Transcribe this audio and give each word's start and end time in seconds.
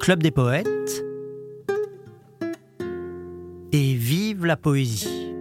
Club 0.00 0.22
des 0.22 0.30
poètes 0.30 1.04
et 3.72 3.94
vive 3.94 4.46
la 4.46 4.56
poésie. 4.56 5.32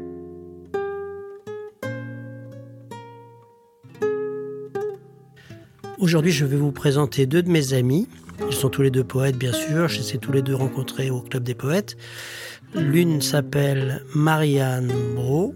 Aujourd'hui, 6.00 6.32
je 6.32 6.46
vais 6.46 6.58
vous 6.58 6.72
présenter 6.72 7.26
deux 7.26 7.42
de 7.42 7.50
mes 7.50 7.74
amis. 7.74 8.08
Ils 8.48 8.56
sont 8.56 8.70
tous 8.70 8.82
les 8.82 8.92
deux 8.92 9.04
poètes, 9.04 9.38
bien 9.38 9.54
sûr. 9.54 9.88
Je 9.88 10.00
les 10.00 10.16
ai 10.16 10.18
tous 10.18 10.32
les 10.32 10.42
deux 10.42 10.56
rencontrés 10.56 11.10
au 11.10 11.22
Club 11.22 11.44
des 11.44 11.56
poètes. 11.56 11.96
L'une 12.76 13.22
s'appelle 13.22 14.04
Marianne 14.14 14.92
Bro, 15.16 15.56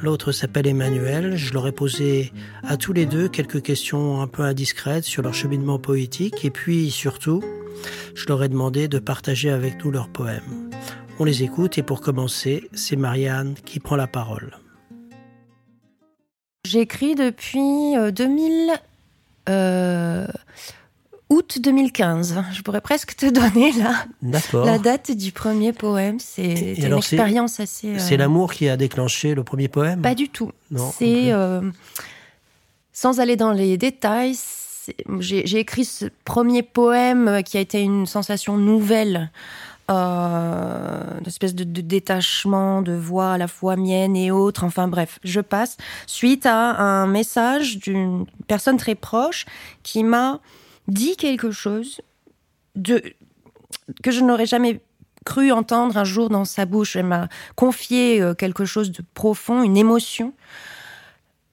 l'autre 0.00 0.32
s'appelle 0.32 0.66
Emmanuel. 0.66 1.36
Je 1.36 1.52
leur 1.52 1.66
ai 1.66 1.72
posé 1.72 2.32
à 2.62 2.76
tous 2.76 2.92
les 2.92 3.06
deux 3.06 3.28
quelques 3.28 3.62
questions 3.62 4.20
un 4.20 4.26
peu 4.26 4.42
indiscrètes 4.42 5.04
sur 5.04 5.22
leur 5.22 5.34
cheminement 5.34 5.78
poétique 5.78 6.44
et 6.44 6.50
puis 6.50 6.90
surtout, 6.90 7.42
je 8.14 8.26
leur 8.26 8.42
ai 8.42 8.48
demandé 8.48 8.88
de 8.88 8.98
partager 8.98 9.50
avec 9.50 9.84
nous 9.84 9.90
leurs 9.90 10.08
poèmes. 10.08 10.70
On 11.18 11.24
les 11.24 11.42
écoute 11.42 11.78
et 11.78 11.82
pour 11.82 12.00
commencer, 12.00 12.68
c'est 12.72 12.96
Marianne 12.96 13.54
qui 13.64 13.80
prend 13.80 13.96
la 13.96 14.06
parole. 14.06 14.58
J'écris 16.64 17.14
depuis 17.14 17.94
2000, 18.12 18.72
euh, 19.48 20.26
août 21.32 21.58
2015. 21.60 22.44
Je 22.52 22.62
pourrais 22.62 22.80
presque 22.80 23.16
te 23.16 23.26
donner 23.26 23.72
la, 23.72 24.62
la 24.64 24.78
date 24.78 25.10
du 25.10 25.32
premier 25.32 25.72
poème. 25.72 26.18
C'est 26.20 26.74
une 26.74 26.96
expérience 26.96 27.58
assez. 27.58 27.98
C'est 27.98 28.14
euh, 28.14 28.18
l'amour 28.18 28.52
qui 28.52 28.68
a 28.68 28.76
déclenché 28.76 29.34
le 29.34 29.42
premier 29.42 29.68
poème? 29.68 30.02
Pas 30.02 30.14
du 30.14 30.28
tout. 30.28 30.52
C'est. 30.98 31.32
Euh, 31.32 31.62
sans 32.92 33.20
aller 33.20 33.36
dans 33.36 33.52
les 33.52 33.78
détails, 33.78 34.36
j'ai 35.18 35.58
écrit 35.58 35.86
ce 35.86 36.06
premier 36.24 36.62
poème 36.62 37.42
qui 37.42 37.56
a 37.56 37.60
été 37.60 37.80
une 37.80 38.06
sensation 38.06 38.58
nouvelle. 38.58 39.30
Euh, 39.90 41.18
une 41.18 41.26
espèce 41.26 41.54
de, 41.54 41.64
de, 41.64 41.80
détachement 41.80 42.82
de 42.82 42.92
voix 42.92 43.32
à 43.32 43.38
la 43.38 43.48
fois 43.48 43.76
mienne 43.76 44.16
et 44.16 44.30
autre. 44.30 44.64
Enfin 44.64 44.86
bref, 44.86 45.18
je 45.24 45.40
passe 45.40 45.76
suite 46.06 46.46
à 46.46 46.76
un 46.80 47.06
message 47.06 47.78
d'une 47.78 48.26
personne 48.46 48.76
très 48.76 48.94
proche 48.94 49.44
qui 49.82 50.04
m'a 50.04 50.40
dit 50.88 51.16
quelque 51.16 51.50
chose 51.50 52.00
que 54.02 54.10
je 54.10 54.20
n'aurais 54.20 54.46
jamais 54.46 54.80
cru 55.24 55.52
entendre 55.52 55.96
un 55.96 56.04
jour 56.04 56.28
dans 56.28 56.44
sa 56.44 56.64
bouche. 56.66 56.96
Elle 56.96 57.06
m'a 57.06 57.28
confié 57.54 58.20
euh, 58.20 58.34
quelque 58.34 58.64
chose 58.64 58.90
de 58.90 59.02
profond, 59.14 59.62
une 59.62 59.76
émotion. 59.76 60.32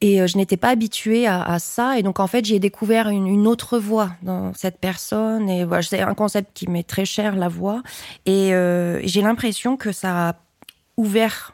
Et 0.02 0.22
euh, 0.22 0.28
je 0.28 0.38
n'étais 0.38 0.58
pas 0.58 0.70
habituée 0.70 1.28
à, 1.28 1.60
ça. 1.60 2.00
Et 2.00 2.04
donc, 2.04 2.20
en 2.20 2.28
fait, 2.28 2.46
j'ai 2.46 2.60
découvert 2.60 3.10
une, 3.10 3.48
autre 3.48 3.78
voix 3.78 4.12
dans 4.22 4.54
cette 4.54 4.80
personne. 4.80 5.50
Et 5.50 5.66
voilà, 5.66 5.84
c'est 5.84 6.02
un 6.02 6.14
concept 6.14 6.52
qui 6.54 6.70
m'est 6.70 6.88
très 6.88 7.06
cher, 7.06 7.36
la 7.36 7.50
voix. 7.50 7.84
Et 8.26 8.54
euh, 8.54 9.02
j'ai 9.04 9.22
l'impression 9.22 9.76
que 9.78 9.92
ça 9.92 10.30
a 10.30 10.36
ouvert 10.98 11.54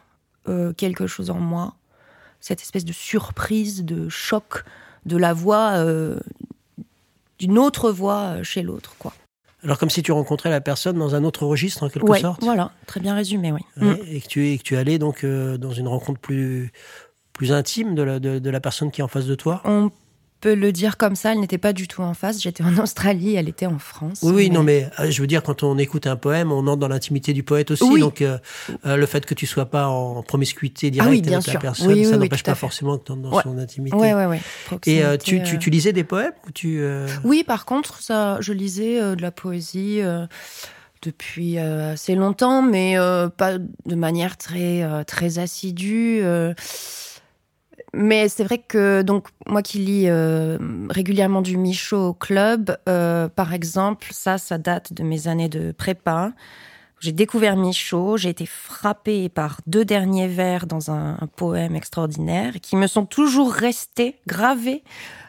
quelque 0.78 1.08
chose 1.08 1.31
en 1.31 1.40
moi. 1.40 1.73
Cette 2.40 2.62
espèce 2.62 2.86
de 2.86 2.94
surprise, 2.94 3.84
de 3.84 4.09
choc 4.09 4.64
de 5.08 5.18
la 5.18 5.34
voix 5.34 5.84
d'une 7.39 7.58
autre 7.58 7.91
voix 7.91 8.36
euh, 8.38 8.44
chez 8.44 8.61
l'autre, 8.61 8.95
quoi. 8.97 9.14
Alors 9.64 9.80
comme 9.80 9.89
si 9.89 10.03
tu 10.03 10.11
rencontrais 10.11 10.52
la 10.52 10.61
personne 10.61 10.97
dans 11.00 11.16
un 11.16 11.23
autre 11.23 11.45
registre 11.45 11.83
en 11.83 11.89
quelque 11.89 12.19
sorte. 12.19 12.44
Voilà, 12.44 12.72
très 12.86 13.00
bien 13.00 13.16
résumé, 13.16 13.52
oui. 13.52 13.61
Mm. 13.78 13.94
Et 14.11 14.22
que 14.22 14.28
tu, 14.28 14.58
que 14.58 14.64
tu 14.64 14.78
allais 14.78 15.00
donc 15.00 15.23
euh, 15.23 15.58
dans 15.58 15.72
une 15.72 15.88
rencontre 15.88 16.19
plus 16.19 16.72
plus 17.33 17.52
intime 17.52 17.95
de 17.95 18.02
la, 18.02 18.19
de, 18.19 18.50
la 18.50 18.59
personne 18.61 18.91
qui 18.91 19.02
est 19.02 19.03
en 19.03 19.09
face 19.09 19.25
de 19.25 19.36
toi 19.36 19.61
le 20.49 20.71
dire 20.71 20.97
comme 20.97 21.15
ça, 21.15 21.31
elle 21.31 21.39
n'était 21.39 21.57
pas 21.57 21.73
du 21.73 21.88
tout 21.88 22.01
en 22.01 22.13
face. 22.13 22.41
J'étais 22.41 22.63
en 22.63 22.77
Australie, 22.77 23.35
elle 23.35 23.49
était 23.49 23.65
en 23.65 23.79
France. 23.79 24.19
Oui, 24.21 24.31
oui, 24.33 24.49
non, 24.49 24.63
mais 24.63 24.89
euh, 24.99 25.09
je 25.09 25.21
veux 25.21 25.27
dire, 25.27 25.43
quand 25.43 25.63
on 25.63 25.77
écoute 25.77 26.07
un 26.07 26.15
poème, 26.15 26.51
on 26.51 26.67
entre 26.67 26.77
dans 26.77 26.88
l'intimité 26.88 27.33
du 27.33 27.43
poète 27.43 27.71
aussi. 27.71 27.99
Donc, 27.99 28.21
euh, 28.21 28.38
euh, 28.85 28.95
le 28.95 29.05
fait 29.05 29.25
que 29.25 29.34
tu 29.34 29.45
sois 29.45 29.66
pas 29.66 29.88
en 29.88 30.22
promiscuité 30.23 30.91
directe 30.91 31.25
ah 31.28 31.35
avec 31.35 31.47
la 31.47 31.59
personne, 31.59 32.03
ça 32.03 32.17
n'empêche 32.17 32.44
pas 32.44 32.55
forcément 32.55 32.97
que 32.97 33.11
tu 33.11 33.19
dans 33.19 33.41
son 33.41 33.57
intimité. 33.57 33.97
Oui, 33.97 34.09
oui, 34.13 34.23
oui. 34.25 34.38
Et 34.85 35.03
tu, 35.17 35.41
tu, 35.44 35.57
tu, 35.57 35.69
lisais 35.69 35.94
des 35.94 36.03
poèmes 36.03 36.34
ou 36.47 36.51
tu 36.51 36.84
Oui, 37.23 37.44
par 37.44 37.66
contre, 37.66 38.01
ça, 38.01 38.38
je 38.41 38.53
lisais 38.53 39.00
de 39.16 39.22
la 39.22 39.31
poésie 39.31 40.01
depuis 41.01 41.57
assez 41.57 42.16
longtemps, 42.16 42.61
mais 42.61 42.95
pas 43.38 43.57
de 43.57 43.95
manière 43.95 44.38
très 44.38 45.03
très 45.05 45.39
assidue 45.39 46.23
mais 47.95 48.28
c'est 48.29 48.44
vrai 48.44 48.57
que 48.57 49.01
donc 49.01 49.28
moi 49.47 49.61
qui 49.61 49.79
lis 49.79 50.06
euh, 50.07 50.57
régulièrement 50.89 51.41
du 51.41 51.57
Michaud 51.57 52.09
au 52.09 52.13
club, 52.13 52.78
euh, 52.89 53.29
par 53.29 53.53
exemple, 53.53 54.07
ça, 54.11 54.38
ça 54.38 54.57
date 54.57 54.94
de 54.94 55.03
mes 55.03 55.28
années 55.28 55.50
de 55.50 55.72
prépa. 55.72 56.34
J'ai 57.00 57.11
découvert 57.11 57.55
Michaud, 57.55 58.17
j'ai 58.17 58.29
été 58.29 58.45
frappée 58.45 59.29
par 59.29 59.61
deux 59.67 59.85
derniers 59.85 60.28
vers 60.28 60.66
dans 60.66 60.91
un, 60.91 61.17
poème 61.35 61.75
extraordinaire 61.75 62.55
qui 62.61 62.75
me 62.75 62.88
sont 62.88 63.05
toujours 63.05 63.51
restés 63.53 64.16
gravés. 64.28 64.84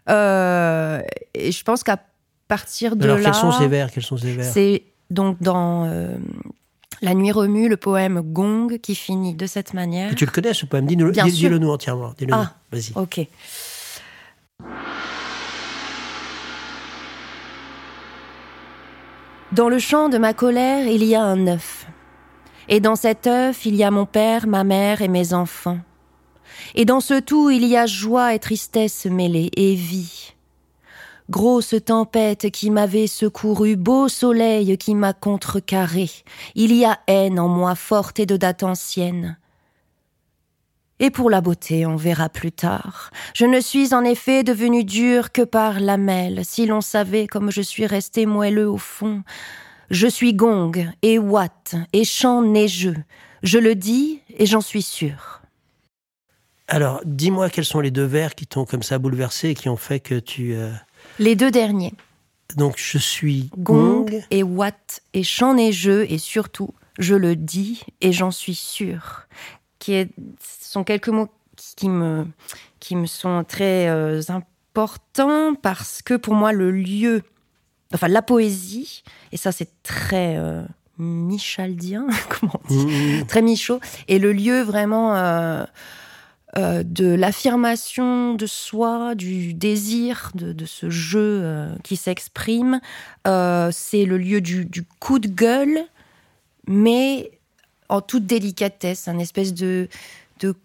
Euh, 0.08 1.02
et 1.34 1.52
je 1.52 1.62
pense 1.64 1.82
qu'à 1.82 1.98
partir 2.48 2.96
de 2.96 3.04
Alors, 3.04 3.18
là, 3.18 3.24
quels 3.24 3.34
sont 3.34 3.52
ces 3.52 3.68
vers? 3.68 3.90
Quels 3.90 4.04
sont 4.04 4.16
ces 4.16 4.32
vers? 4.32 4.44
C'est 4.44 4.84
donc 5.10 5.40
dans 5.40 5.88
la 7.02 7.14
nuit 7.14 7.32
remue, 7.32 7.68
le 7.68 7.76
poème 7.76 8.20
Gong 8.20 8.78
qui 8.78 8.94
finit 8.94 9.34
de 9.34 9.46
cette 9.46 9.74
manière. 9.74 10.14
tu 10.14 10.24
le 10.24 10.30
connais 10.30 10.54
ce 10.54 10.66
poème? 10.66 10.86
Dis-le 10.86 11.12
dis, 11.12 11.50
nous 11.50 11.70
entièrement. 11.70 12.14
Dis 12.18 12.26
ah, 12.32 12.54
vas-y. 12.72 12.92
Ok. 12.94 13.26
Dans 19.52 19.68
le 19.68 19.78
champ 19.78 20.08
de 20.08 20.18
ma 20.18 20.34
colère, 20.34 20.86
il 20.86 21.04
y 21.04 21.14
a 21.14 21.22
un 21.22 21.46
œuf. 21.46 21.86
Et 22.68 22.80
dans 22.80 22.96
cet 22.96 23.26
œuf, 23.26 23.64
il 23.64 23.76
y 23.76 23.84
a 23.84 23.90
mon 23.90 24.04
père, 24.04 24.46
ma 24.46 24.64
mère 24.64 25.02
et 25.02 25.08
mes 25.08 25.32
enfants. 25.32 25.78
Et 26.74 26.84
dans 26.84 27.00
ce 27.00 27.20
tout, 27.20 27.50
il 27.50 27.64
y 27.64 27.76
a 27.76 27.86
joie 27.86 28.34
et 28.34 28.38
tristesse 28.38 29.06
mêlées 29.06 29.50
et 29.56 29.74
vie. 29.74 30.35
Grosse 31.28 31.74
tempête 31.84 32.50
qui 32.50 32.70
m'avait 32.70 33.08
secouru, 33.08 33.76
beau 33.76 34.08
soleil 34.08 34.78
qui 34.78 34.94
m'a 34.94 35.12
contrecarré. 35.12 36.08
Il 36.54 36.74
y 36.74 36.84
a 36.84 37.00
haine 37.08 37.40
en 37.40 37.48
moi 37.48 37.74
forte 37.74 38.20
et 38.20 38.26
de 38.26 38.36
date 38.36 38.62
ancienne. 38.62 39.36
Et 40.98 41.10
pour 41.10 41.28
la 41.28 41.40
beauté, 41.40 41.84
on 41.84 41.96
verra 41.96 42.28
plus 42.28 42.52
tard. 42.52 43.10
Je 43.34 43.44
ne 43.44 43.60
suis 43.60 43.92
en 43.92 44.02
effet 44.02 44.44
devenu 44.44 44.84
dur 44.84 45.32
que 45.32 45.42
par 45.42 45.80
lamelle, 45.80 46.42
si 46.44 46.64
l'on 46.64 46.80
savait 46.80 47.26
comme 47.26 47.50
je 47.50 47.60
suis 47.60 47.86
resté 47.86 48.24
moelleux 48.24 48.70
au 48.70 48.78
fond. 48.78 49.22
Je 49.90 50.06
suis 50.06 50.32
gong 50.32 50.72
et 51.02 51.18
watt 51.18 51.74
et 51.92 52.04
chant 52.04 52.42
neigeux. 52.42 52.96
Je 53.42 53.58
le 53.58 53.74
dis 53.74 54.20
et 54.38 54.46
j'en 54.46 54.60
suis 54.60 54.82
sûr. 54.82 55.42
Alors, 56.68 57.00
dis-moi 57.04 57.50
quels 57.50 57.64
sont 57.64 57.80
les 57.80 57.90
deux 57.90 58.04
vers 58.04 58.34
qui 58.34 58.46
t'ont 58.46 58.64
comme 58.64 58.82
ça 58.82 58.98
bouleversé 58.98 59.50
et 59.50 59.54
qui 59.54 59.68
ont 59.68 59.76
fait 59.76 60.00
que 60.00 60.18
tu, 60.18 60.54
euh, 60.54 60.72
les 61.18 61.36
deux 61.36 61.50
derniers. 61.50 61.94
Donc 62.56 62.74
je 62.78 62.98
suis 62.98 63.50
gong, 63.58 64.06
et 64.30 64.42
watt 64.42 65.02
et 65.14 65.22
chant 65.22 65.54
neigeux 65.54 66.06
et 66.10 66.18
surtout 66.18 66.70
je 66.98 67.14
le 67.14 67.36
dis 67.36 67.82
et 68.00 68.12
j'en 68.12 68.30
suis 68.30 68.54
sûre. 68.54 69.26
Qui 69.78 69.94
est, 69.94 70.10
sont 70.40 70.84
quelques 70.84 71.08
mots 71.08 71.28
qui 71.76 71.88
me 71.88 72.26
qui 72.80 72.96
me 72.96 73.06
sont 73.06 73.44
très 73.46 73.88
euh, 73.88 74.22
importants 74.28 75.54
parce 75.54 76.02
que 76.02 76.14
pour 76.14 76.34
moi 76.34 76.52
le 76.52 76.70
lieu, 76.70 77.22
enfin 77.92 78.08
la 78.08 78.22
poésie 78.22 79.02
et 79.32 79.36
ça 79.36 79.52
c'est 79.52 79.82
très 79.82 80.36
euh, 80.38 80.62
michaldien, 80.98 82.06
comment 82.28 82.60
on 82.64 82.68
dit, 82.68 82.86
mmh, 82.86 83.20
mmh. 83.20 83.26
très 83.26 83.42
michaud 83.42 83.80
et 84.08 84.18
le 84.18 84.32
lieu 84.32 84.62
vraiment. 84.62 85.16
Euh, 85.16 85.64
euh, 86.56 86.82
de 86.82 87.06
l'affirmation 87.06 88.32
de 88.32 88.46
soi, 88.46 89.14
du 89.14 89.52
désir 89.52 90.30
de, 90.34 90.64
ce 90.64 90.88
jeu 90.88 91.40
euh, 91.42 91.74
qui 91.82 91.96
s'exprime. 91.96 92.80
Euh, 93.26 93.68
c'est 93.72 94.06
le 94.06 94.16
lieu 94.16 94.40
du, 94.40 94.66
coup 94.98 95.18
de 95.18 95.28
gueule, 95.28 95.80
mais 96.66 97.30
en 97.90 98.00
toute 98.00 98.24
délicatesse, 98.24 99.06
un 99.06 99.18
espèce 99.18 99.52
de, 99.52 99.88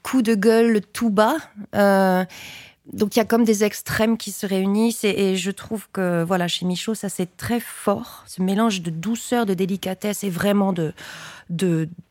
coup 0.02 0.22
de 0.22 0.34
gueule 0.34 0.82
tout 0.94 1.10
bas. 1.10 1.36
donc 1.74 3.16
il 3.16 3.20
y 3.20 3.22
a 3.22 3.26
comme 3.26 3.44
des 3.44 3.66
extrêmes 3.66 4.18
qui 4.18 4.32
se 4.32 4.46
réunissent 4.46 5.04
et, 5.04 5.36
je 5.36 5.52
trouve 5.52 5.88
que 5.92 6.24
voilà 6.24 6.48
chez 6.48 6.66
Michaud 6.66 6.96
ça 6.96 7.10
c'est 7.10 7.38
très 7.38 7.60
fort, 7.60 8.24
ce 8.28 8.42
mélange 8.42 8.82
de 8.82 8.92
douceur, 8.92 9.46
de 9.46 9.54
délicatesse 9.54 10.24
et 10.24 10.30
vraiment 10.30 10.74
de 10.74 10.94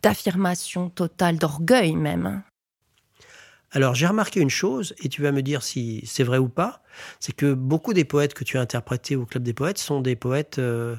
d'affirmation 0.02 0.90
totale, 0.90 1.38
d'orgueil 1.38 1.96
même. 1.96 2.42
Alors 3.72 3.94
j'ai 3.94 4.06
remarqué 4.06 4.40
une 4.40 4.50
chose, 4.50 4.94
et 4.98 5.08
tu 5.08 5.22
vas 5.22 5.32
me 5.32 5.42
dire 5.42 5.62
si 5.62 6.02
c'est 6.04 6.24
vrai 6.24 6.38
ou 6.38 6.48
pas, 6.48 6.82
c'est 7.20 7.34
que 7.34 7.52
beaucoup 7.52 7.92
des 7.92 8.04
poètes 8.04 8.34
que 8.34 8.44
tu 8.44 8.58
as 8.58 8.60
interprétés 8.60 9.16
au 9.16 9.26
Club 9.26 9.42
des 9.42 9.52
Poètes 9.52 9.78
sont 9.78 10.00
des 10.00 10.16
poètes 10.16 10.58
euh, 10.58 10.96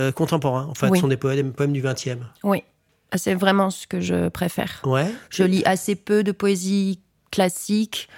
euh, 0.00 0.10
contemporains, 0.10 0.64
en 0.64 0.74
fait, 0.74 0.94
sont 0.96 1.08
des 1.08 1.16
poèmes, 1.16 1.52
poèmes 1.52 1.72
du 1.72 1.82
XXe. 1.82 2.18
Oui, 2.42 2.64
ah, 3.12 3.18
c'est 3.18 3.34
vraiment 3.34 3.70
ce 3.70 3.86
que 3.86 4.00
je 4.00 4.28
préfère. 4.28 4.80
Ouais. 4.84 5.12
Je 5.30 5.44
lis 5.44 5.62
assez 5.64 5.94
peu 5.94 6.24
de 6.24 6.32
poésie 6.32 7.00
classique. 7.30 8.08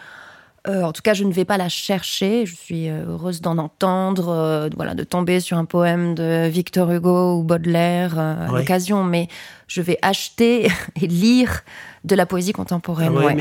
Euh, 0.66 0.82
en 0.82 0.92
tout 0.92 1.02
cas, 1.02 1.12
je 1.12 1.24
ne 1.24 1.32
vais 1.32 1.44
pas 1.44 1.58
la 1.58 1.68
chercher. 1.68 2.46
Je 2.46 2.54
suis 2.54 2.88
euh, 2.88 3.04
heureuse 3.06 3.42
d'en 3.42 3.58
entendre, 3.58 4.30
euh, 4.30 4.68
voilà, 4.74 4.94
de 4.94 5.04
tomber 5.04 5.40
sur 5.40 5.58
un 5.58 5.66
poème 5.66 6.14
de 6.14 6.48
Victor 6.48 6.90
Hugo 6.90 7.38
ou 7.38 7.42
Baudelaire 7.42 8.18
à 8.18 8.48
l'occasion, 8.48 9.04
mais 9.04 9.28
je 9.66 9.82
vais 9.82 9.98
acheter 10.00 10.68
et 11.00 11.06
lire 11.06 11.60
de 12.04 12.14
la 12.14 12.24
poésie 12.24 12.52
contemporaine. 12.52 13.12
Ah 13.16 13.34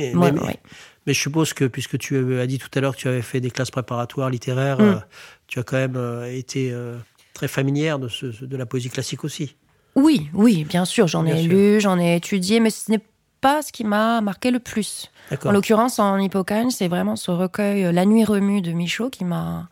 mais, 1.05 1.13
je 1.13 1.19
suppose 1.19 1.53
que, 1.53 1.65
puisque 1.65 1.97
tu 1.97 2.39
as 2.39 2.47
dit 2.47 2.59
tout 2.59 2.69
à 2.75 2.79
l'heure 2.81 2.95
que 2.95 3.01
tu 3.01 3.07
avais 3.09 3.21
fait 3.21 3.41
des 3.41 3.51
classes 3.51 3.71
préparatoires 3.71 4.29
littéraires, 4.29 4.79
mm. 4.81 5.03
tu 5.47 5.59
as 5.59 5.63
quand 5.63 5.77
même 5.77 5.99
été 6.29 6.73
très 7.33 7.49
familière 7.49 7.99
de, 7.99 8.09
de 8.45 8.57
la 8.57 8.65
poésie 8.65 8.89
classique 8.89 9.23
aussi. 9.25 9.55
Oui, 9.95 10.29
oui, 10.33 10.63
bien 10.63 10.85
sûr, 10.85 11.07
j'en 11.07 11.25
ai 11.25 11.43
lu, 11.43 11.79
j'en 11.79 11.99
ai 11.99 12.15
étudié, 12.15 12.59
mais 12.59 12.69
ce 12.69 12.89
n'est 12.89 13.01
pas 13.43 13.61
ce 13.61 13.71
qui 13.73 13.83
m'a 13.83 14.21
marqué 14.21 14.49
le 14.51 14.59
plus. 14.59 15.11
En 15.45 15.51
l'occurrence, 15.51 15.99
en 15.99 16.17
Hippocane, 16.17 16.71
c'est 16.71 16.87
vraiment 16.87 17.17
ce 17.17 17.29
recueil 17.29 17.85
euh, 17.85 17.91
La 17.91 18.05
nuit 18.05 18.23
remue 18.23 18.61
de 18.61 18.71
Michaud 18.71 19.09
qui 19.09 19.25
m'a 19.25 19.67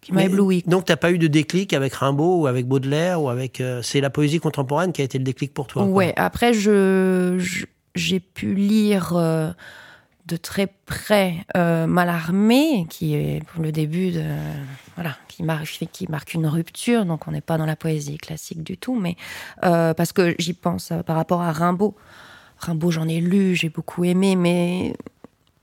qui 0.00 0.12
m'a 0.12 0.24
ébloui. 0.24 0.64
Donc, 0.66 0.86
tu 0.86 0.92
n'as 0.92 0.96
pas 0.96 1.12
eu 1.12 1.18
de 1.18 1.28
déclic 1.28 1.72
avec 1.72 1.94
Rimbaud 1.94 2.40
ou 2.40 2.46
avec 2.46 2.66
Baudelaire 2.66 3.22
ou 3.22 3.28
avec. 3.28 3.60
Euh, 3.60 3.82
c'est 3.82 4.00
la 4.00 4.10
poésie 4.10 4.40
contemporaine 4.40 4.92
qui 4.92 5.00
a 5.00 5.04
été 5.04 5.16
le 5.18 5.24
déclic 5.24 5.54
pour 5.54 5.68
toi. 5.68 5.84
Ouais. 5.84 6.12
Après, 6.16 6.52
je 6.52 7.38
j'ai 7.94 8.20
pu 8.20 8.54
lire 8.54 9.12
euh, 9.14 9.50
de 10.26 10.36
très 10.36 10.66
près 10.86 11.46
Malarmé, 11.54 12.86
qui 12.90 13.14
est 13.14 13.44
pour 13.46 13.62
le 13.62 13.70
début 13.70 14.10
de 14.10 14.24
voilà, 14.96 15.16
qui 15.28 15.44
marque 15.44 15.66
qui 15.92 16.06
marque 16.08 16.34
une 16.34 16.46
rupture. 16.46 17.04
Donc, 17.04 17.28
on 17.28 17.30
n'est 17.30 17.40
pas 17.40 17.58
dans 17.58 17.66
la 17.66 17.76
poésie 17.76 18.18
classique 18.18 18.64
du 18.64 18.76
tout, 18.76 18.98
mais 18.98 19.16
parce 19.60 20.12
que 20.12 20.34
j'y 20.40 20.54
pense 20.54 20.92
par 21.06 21.14
rapport 21.14 21.42
à 21.42 21.52
Rimbaud. 21.52 21.94
Rimbaud, 22.60 22.90
j'en 22.90 23.08
ai 23.08 23.20
lu, 23.20 23.54
j'ai 23.54 23.68
beaucoup 23.68 24.04
aimé, 24.04 24.36
mais 24.36 24.94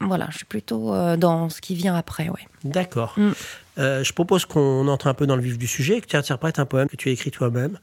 voilà, 0.01 0.27
je 0.31 0.37
suis 0.37 0.45
plutôt 0.45 0.93
euh, 0.93 1.17
dans 1.17 1.49
ce 1.49 1.61
qui 1.61 1.75
vient 1.75 1.95
après, 1.95 2.29
ouais. 2.29 2.47
D'accord. 2.63 3.13
Mm. 3.17 3.31
Euh, 3.77 4.03
je 4.03 4.13
propose 4.13 4.45
qu'on 4.45 4.87
entre 4.87 5.07
un 5.07 5.13
peu 5.13 5.25
dans 5.25 5.35
le 5.35 5.41
vif 5.41 5.57
du 5.57 5.67
sujet, 5.67 5.99
que 6.01 6.07
tu 6.07 6.15
interprètes 6.15 6.59
un 6.59 6.65
poème 6.65 6.87
que 6.87 6.95
tu 6.95 7.09
as 7.09 7.11
écrit 7.11 7.31
toi-même. 7.31 7.77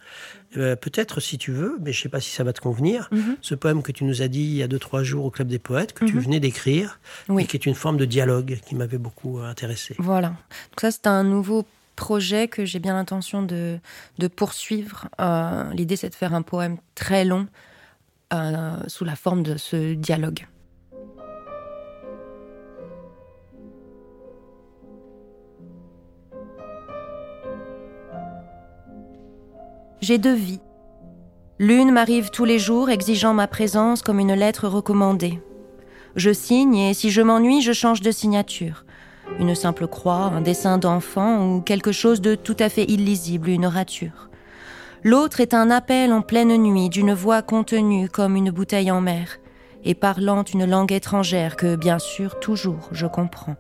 Euh, 0.57 0.77
peut-être 0.77 1.21
si 1.21 1.39
tu 1.39 1.53
veux, 1.53 1.77
mais 1.81 1.93
je 1.93 1.99
ne 1.99 2.03
sais 2.05 2.09
pas 2.09 2.21
si 2.21 2.31
ça 2.31 2.45
va 2.45 2.53
te 2.53 2.61
convenir, 2.61 3.09
mm-hmm. 3.13 3.37
ce 3.41 3.55
poème 3.55 3.83
que 3.83 3.93
tu 3.93 4.05
nous 4.05 4.23
as 4.23 4.29
dit 4.29 4.41
il 4.41 4.55
y 4.55 4.63
a 4.63 4.69
deux, 4.69 4.79
trois 4.79 5.03
jours 5.03 5.25
au 5.25 5.31
Club 5.31 5.49
des 5.49 5.59
Poètes, 5.59 5.93
que 5.93 6.05
tu 6.05 6.15
mm-hmm. 6.15 6.21
venais 6.21 6.41
d'écrire, 6.41 7.01
et 7.39 7.47
qui 7.47 7.57
est 7.57 7.67
une 7.67 7.75
forme 7.75 7.97
de 7.97 8.05
dialogue 8.05 8.59
qui 8.67 8.75
m'avait 8.75 8.99
beaucoup 8.99 9.41
intéressé. 9.41 9.95
Voilà. 9.99 10.29
Donc 10.29 10.81
ça, 10.81 10.91
c'est 10.91 11.07
un 11.07 11.25
nouveau 11.25 11.67
projet 11.97 12.49
que 12.49 12.65
j'ai 12.65 12.79
bien 12.79 12.95
l'intention 12.95 13.43
de, 13.43 13.79
de 14.19 14.29
poursuivre. 14.29 15.09
L'idée, 15.73 15.97
c'est 15.97 16.09
de 16.11 16.15
faire 16.15 16.35
un 16.35 16.43
poème 16.43 16.79
très 16.95 17.25
long, 17.25 17.47
euh, 18.33 18.77
sous 18.87 19.05
la 19.05 19.17
forme 19.17 19.43
de 19.43 19.57
ce 19.57 19.95
dialogue. 19.95 20.47
J'ai 30.01 30.19
deux 30.19 30.35
vies. 30.35 30.61
L'une 31.61 31.93
m'arrive 31.93 32.31
tous 32.31 32.45
les 32.45 32.59
jours 32.59 32.91
exigeant 32.91 33.35
ma 33.35 33.47
présence 33.47 34.03
comme 34.03 34.19
une 34.19 34.35
lettre 34.35 34.67
recommandée. 34.67 35.41
Je 36.17 36.33
signe 36.33 36.75
et 36.75 36.93
si 36.95 37.11
je 37.11 37.23
m'ennuie, 37.23 37.63
je 37.63 37.73
change 37.73 38.01
de 38.01 38.11
signature. 38.11 38.85
Une 39.39 39.55
simple 39.55 39.87
croix, 39.87 40.33
un 40.35 40.41
dessin 40.41 40.79
d'enfant 40.79 41.47
ou 41.47 41.61
quelque 41.61 41.93
chose 41.93 42.21
de 42.21 42.35
tout 42.35 42.57
à 42.59 42.69
fait 42.69 42.85
illisible, 42.85 43.49
une 43.49 43.67
rature. 43.67 44.29
L'autre 45.05 45.41
est 45.41 45.53
un 45.53 45.71
appel 45.71 46.13
en 46.13 46.23
pleine 46.23 46.57
nuit 46.57 46.89
d'une 46.89 47.13
voix 47.13 47.43
contenue 47.43 48.09
comme 48.09 48.37
une 48.37 48.53
bouteille 48.53 48.93
en 48.93 49.01
mer, 49.01 49.39
et 49.83 49.95
parlant 49.95 50.45
une 50.45 50.65
langue 50.65 50.93
étrangère 50.93 51.57
que, 51.57 51.75
bien 51.75 51.99
sûr, 51.99 52.39
toujours 52.39 52.89
je 52.93 53.09
comprends. 53.09 53.57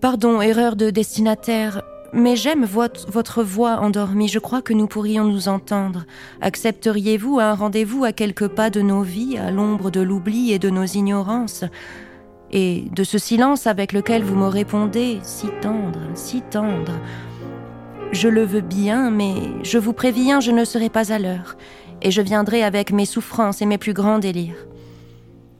Pardon, 0.00 0.40
erreur 0.40 0.74
de 0.74 0.90
destinataire, 0.90 1.82
mais 2.12 2.34
j'aime 2.34 2.64
votre 2.64 3.44
voix 3.44 3.76
endormie, 3.76 4.26
je 4.26 4.40
crois 4.40 4.60
que 4.60 4.72
nous 4.72 4.88
pourrions 4.88 5.24
nous 5.24 5.46
entendre. 5.46 6.04
Accepteriez-vous 6.40 7.38
un 7.38 7.54
rendez-vous 7.54 8.02
à 8.04 8.10
quelques 8.10 8.48
pas 8.48 8.70
de 8.70 8.80
nos 8.80 9.02
vies, 9.02 9.38
à 9.38 9.52
l'ombre 9.52 9.92
de 9.92 10.00
l'oubli 10.00 10.50
et 10.52 10.58
de 10.58 10.70
nos 10.70 10.84
ignorances 10.84 11.64
Et 12.50 12.86
de 12.92 13.04
ce 13.04 13.18
silence 13.18 13.68
avec 13.68 13.92
lequel 13.92 14.24
vous 14.24 14.34
me 14.34 14.48
répondez, 14.48 15.20
si 15.22 15.46
tendre, 15.60 16.00
si 16.14 16.42
tendre, 16.42 16.94
je 18.12 18.28
le 18.28 18.44
veux 18.44 18.60
bien, 18.60 19.10
mais 19.10 19.34
je 19.62 19.78
vous 19.78 19.92
préviens, 19.92 20.40
je 20.40 20.50
ne 20.50 20.64
serai 20.64 20.88
pas 20.88 21.12
à 21.12 21.18
l'heure, 21.18 21.56
et 22.02 22.10
je 22.10 22.22
viendrai 22.22 22.62
avec 22.62 22.92
mes 22.92 23.06
souffrances 23.06 23.62
et 23.62 23.66
mes 23.66 23.78
plus 23.78 23.92
grands 23.92 24.18
délires. 24.18 24.66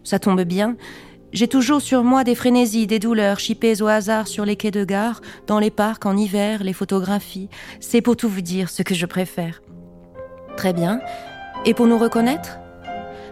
Ça 0.04 0.18
tombe 0.18 0.42
bien, 0.42 0.76
j'ai 1.32 1.46
toujours 1.46 1.80
sur 1.80 2.02
moi 2.02 2.24
des 2.24 2.34
frénésies, 2.34 2.88
des 2.88 2.98
douleurs 2.98 3.38
chippées 3.38 3.80
au 3.82 3.86
hasard 3.86 4.26
sur 4.26 4.44
les 4.44 4.56
quais 4.56 4.72
de 4.72 4.84
gare, 4.84 5.20
dans 5.46 5.60
les 5.60 5.70
parcs 5.70 6.04
en 6.04 6.16
hiver, 6.16 6.64
les 6.64 6.72
photographies. 6.72 7.48
C'est 7.78 8.00
pour 8.00 8.16
tout 8.16 8.28
vous 8.28 8.40
dire 8.40 8.68
ce 8.68 8.82
que 8.82 8.94
je 8.94 9.06
préfère. 9.06 9.62
Très 10.56 10.72
bien. 10.72 11.00
Et 11.64 11.74
pour 11.74 11.86
nous 11.86 11.98
reconnaître? 11.98 12.58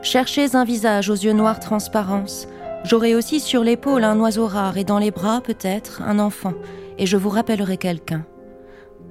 Cherchez 0.03 0.55
un 0.55 0.65
visage 0.65 1.11
aux 1.11 1.17
yeux 1.17 1.33
noirs 1.33 1.59
transparence. 1.59 2.47
J'aurai 2.85 3.17
aussi 3.17 3.41
sur 3.41 3.65
l'épaule 3.65 4.05
un 4.05 4.19
oiseau 4.21 4.47
rare 4.47 4.79
et 4.79 4.85
dans 4.85 4.99
les 4.99 5.11
bras 5.11 5.41
peut-être 5.41 6.01
un 6.03 6.21
enfant, 6.21 6.55
et 6.99 7.07
je 7.07 7.17
vous 7.17 7.31
rappellerai 7.31 7.79
quelqu'un. 7.79 8.25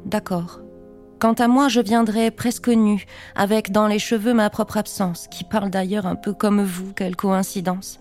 D'accord. 0.08 0.62
Quant 1.20 1.34
à 1.34 1.50
moi, 1.50 1.68
je 1.68 1.82
viendrai 1.82 2.32
presque 2.32 2.70
nue, 2.70 3.06
avec 3.36 3.74
dans 3.74 3.88
les 3.88 4.00
cheveux 4.00 4.34
ma 4.34 4.50
propre 4.50 4.78
absence, 4.78 5.28
qui 5.28 5.44
parle 5.44 5.70
d'ailleurs 5.70 6.06
un 6.06 6.16
peu 6.16 6.32
comme 6.32 6.64
vous, 6.64 6.94
quelle 6.94 7.18
coïncidence. 7.18 8.00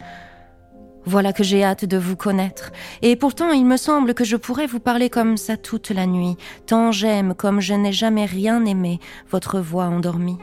Voilà 1.05 1.33
que 1.33 1.43
j'ai 1.43 1.65
hâte 1.65 1.85
de 1.85 1.97
vous 1.97 2.15
connaître. 2.15 2.71
Et 3.03 3.17
pourtant, 3.17 3.51
il 3.51 3.67
me 3.67 3.77
semble 3.77 4.15
que 4.15 4.23
je 4.23 4.37
pourrais 4.37 4.69
vous 4.69 4.79
parler 4.79 5.11
comme 5.11 5.37
ça 5.37 5.57
toute 5.57 5.91
la 5.91 6.07
nuit, 6.07 6.37
tant 6.67 6.93
j'aime, 6.93 7.35
comme 7.35 7.61
je 7.61 7.75
n'ai 7.75 7.93
jamais 7.93 8.25
rien 8.25 8.65
aimé, 8.65 9.01
votre 9.29 9.59
voix 9.59 9.87
endormie. 9.87 10.39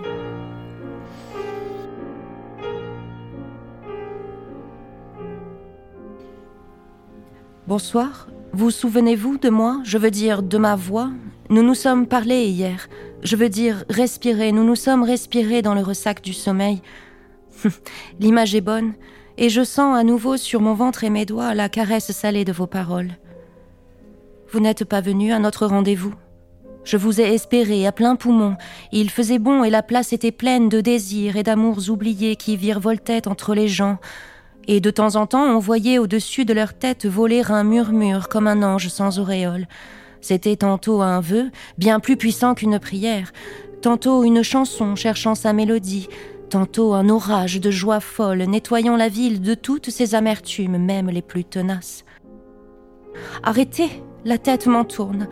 Bonsoir, 7.67 8.27
vous 8.51 8.69
souvenez-vous 8.69 9.37
de 9.37 9.49
moi? 9.49 9.79
Je 9.85 9.97
veux 9.97 10.11
dire 10.11 10.43
de 10.43 10.57
ma 10.57 10.75
voix? 10.75 11.09
Nous 11.49 11.63
nous 11.63 11.75
sommes 11.75 12.07
parlé 12.07 12.45
hier. 12.45 12.87
Je 13.21 13.35
veux 13.35 13.49
dire 13.49 13.83
respirer. 13.89 14.51
Nous 14.51 14.63
nous 14.63 14.75
sommes 14.75 15.03
respirés 15.03 15.61
dans 15.61 15.75
le 15.75 15.81
ressac 15.81 16.21
du 16.21 16.33
sommeil. 16.33 16.81
L'image 18.19 18.55
est 18.55 18.61
bonne, 18.61 18.93
et 19.37 19.49
je 19.49 19.63
sens 19.63 19.97
à 19.97 20.03
nouveau 20.03 20.37
sur 20.37 20.61
mon 20.61 20.73
ventre 20.73 21.03
et 21.03 21.09
mes 21.09 21.25
doigts 21.25 21.53
la 21.53 21.69
caresse 21.69 22.11
salée 22.11 22.45
de 22.45 22.51
vos 22.51 22.67
paroles. 22.67 23.11
Vous 24.51 24.59
n'êtes 24.59 24.85
pas 24.85 25.01
venu 25.01 25.33
à 25.33 25.39
notre 25.39 25.65
rendez-vous. 25.65 26.13
Je 26.83 26.97
vous 26.97 27.21
ai 27.21 27.33
espéré 27.33 27.87
à 27.87 27.91
plein 27.91 28.15
poumon. 28.15 28.55
Il 28.91 29.09
faisait 29.09 29.39
bon 29.39 29.63
et 29.63 29.69
la 29.69 29.83
place 29.83 30.13
était 30.13 30.31
pleine 30.31 30.69
de 30.69 30.81
désirs 30.81 31.37
et 31.37 31.43
d'amours 31.43 31.89
oubliés 31.89 32.35
qui 32.35 32.57
virevoltaient 32.57 33.27
entre 33.27 33.55
les 33.55 33.67
gens, 33.67 33.97
et 34.67 34.79
de 34.79 34.91
temps 34.91 35.15
en 35.15 35.25
temps 35.25 35.43
on 35.43 35.59
voyait 35.59 35.97
au-dessus 35.97 36.45
de 36.45 36.53
leur 36.53 36.73
tête 36.73 37.05
voler 37.05 37.41
un 37.49 37.63
murmure 37.63 38.27
comme 38.27 38.47
un 38.47 38.63
ange 38.63 38.89
sans 38.89 39.19
auréole. 39.19 39.67
C'était 40.23 40.55
tantôt 40.55 41.01
un 41.01 41.19
vœu, 41.19 41.51
bien 41.77 41.99
plus 41.99 42.15
puissant 42.15 42.55
qu'une 42.55 42.79
prière, 42.79 43.33
tantôt 43.81 44.23
une 44.23 44.41
chanson 44.41 44.95
cherchant 44.95 45.35
sa 45.35 45.51
mélodie, 45.51 46.07
tantôt 46.49 46.93
un 46.93 47.09
orage 47.09 47.59
de 47.59 47.69
joie 47.69 47.99
folle 47.99 48.43
nettoyant 48.43 48.95
la 48.95 49.09
ville 49.09 49.41
de 49.41 49.53
toutes 49.53 49.89
ses 49.89 50.15
amertumes, 50.15 50.77
même 50.77 51.09
les 51.09 51.21
plus 51.21 51.43
tenaces. 51.43 52.05
Arrêtez, 53.43 53.89
la 54.23 54.37
tête 54.37 54.65
m'en 54.65 54.85
tourne. 54.85 55.27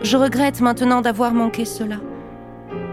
Je 0.00 0.16
regrette 0.16 0.62
maintenant 0.62 1.02
d'avoir 1.02 1.34
manqué 1.34 1.66
cela. 1.66 1.96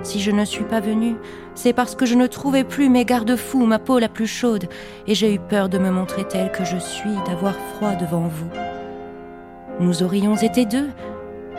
Si 0.03 0.19
je 0.19 0.31
ne 0.31 0.43
suis 0.43 0.65
pas 0.65 0.81
venue, 0.81 1.15
c'est 1.55 1.71
parce 1.71 1.95
que 1.95 2.05
je 2.05 2.15
ne 2.15 2.27
trouvais 2.27 2.65
plus 2.65 2.89
mes 2.89 3.05
garde-fous, 3.05 3.65
ma 3.65 3.79
peau 3.79 3.99
la 3.99 4.09
plus 4.09 4.27
chaude, 4.27 4.67
et 5.07 5.15
j'ai 5.15 5.33
eu 5.33 5.39
peur 5.39 5.69
de 5.69 5.77
me 5.77 5.91
montrer 5.91 6.27
telle 6.27 6.51
que 6.51 6.65
je 6.65 6.77
suis, 6.77 7.15
d'avoir 7.25 7.55
froid 7.55 7.95
devant 7.95 8.27
vous. 8.27 8.49
Nous 9.79 10.03
aurions 10.03 10.35
été 10.35 10.65
deux, 10.65 10.89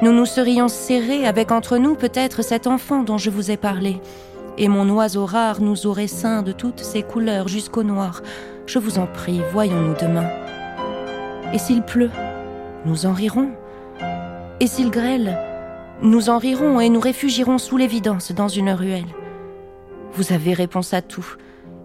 nous 0.01 0.13
nous 0.13 0.27
serions 0.27 0.69
serrés 0.69 1.27
avec 1.27 1.51
entre 1.51 1.77
nous 1.77 1.95
peut-être 1.95 2.43
cet 2.43 2.67
enfant 2.67 3.03
dont 3.03 3.19
je 3.19 3.31
vous 3.31 3.51
ai 3.51 3.57
parlé, 3.57 4.01
et 4.57 4.69
mon 4.69 4.89
oiseau 4.91 5.27
rare 5.27 5.61
nous 5.61 5.87
aurait 5.87 6.07
ceint 6.07 6.43
de 6.43 6.53
toutes 6.53 6.81
ses 6.81 7.03
couleurs 7.03 7.49
jusqu'au 7.49 7.83
noir. 7.83 8.23
Je 8.67 8.79
vous 8.79 8.99
en 8.99 9.07
prie, 9.07 9.41
voyons-nous 9.53 9.95
demain. 10.01 10.29
Et 11.53 11.59
s'il 11.59 11.83
pleut, 11.83 12.11
nous 12.85 13.07
en 13.07 13.13
rirons. 13.13 13.51
Et 14.61 14.67
s'il 14.67 14.91
grêle, 14.91 15.37
nous 16.03 16.31
en 16.31 16.39
rirons 16.39 16.81
et 16.81 16.91
nous 16.91 17.01
réfugierons 17.01 17.59
sous 17.59 17.77
l'évidence 17.77 18.33
dans 18.33 18.49
une 18.49 18.71
ruelle. 18.71 19.07
Vous 20.13 20.33
avez 20.33 20.55
réponse 20.55 20.95
à 20.95 21.03
tout. 21.03 21.27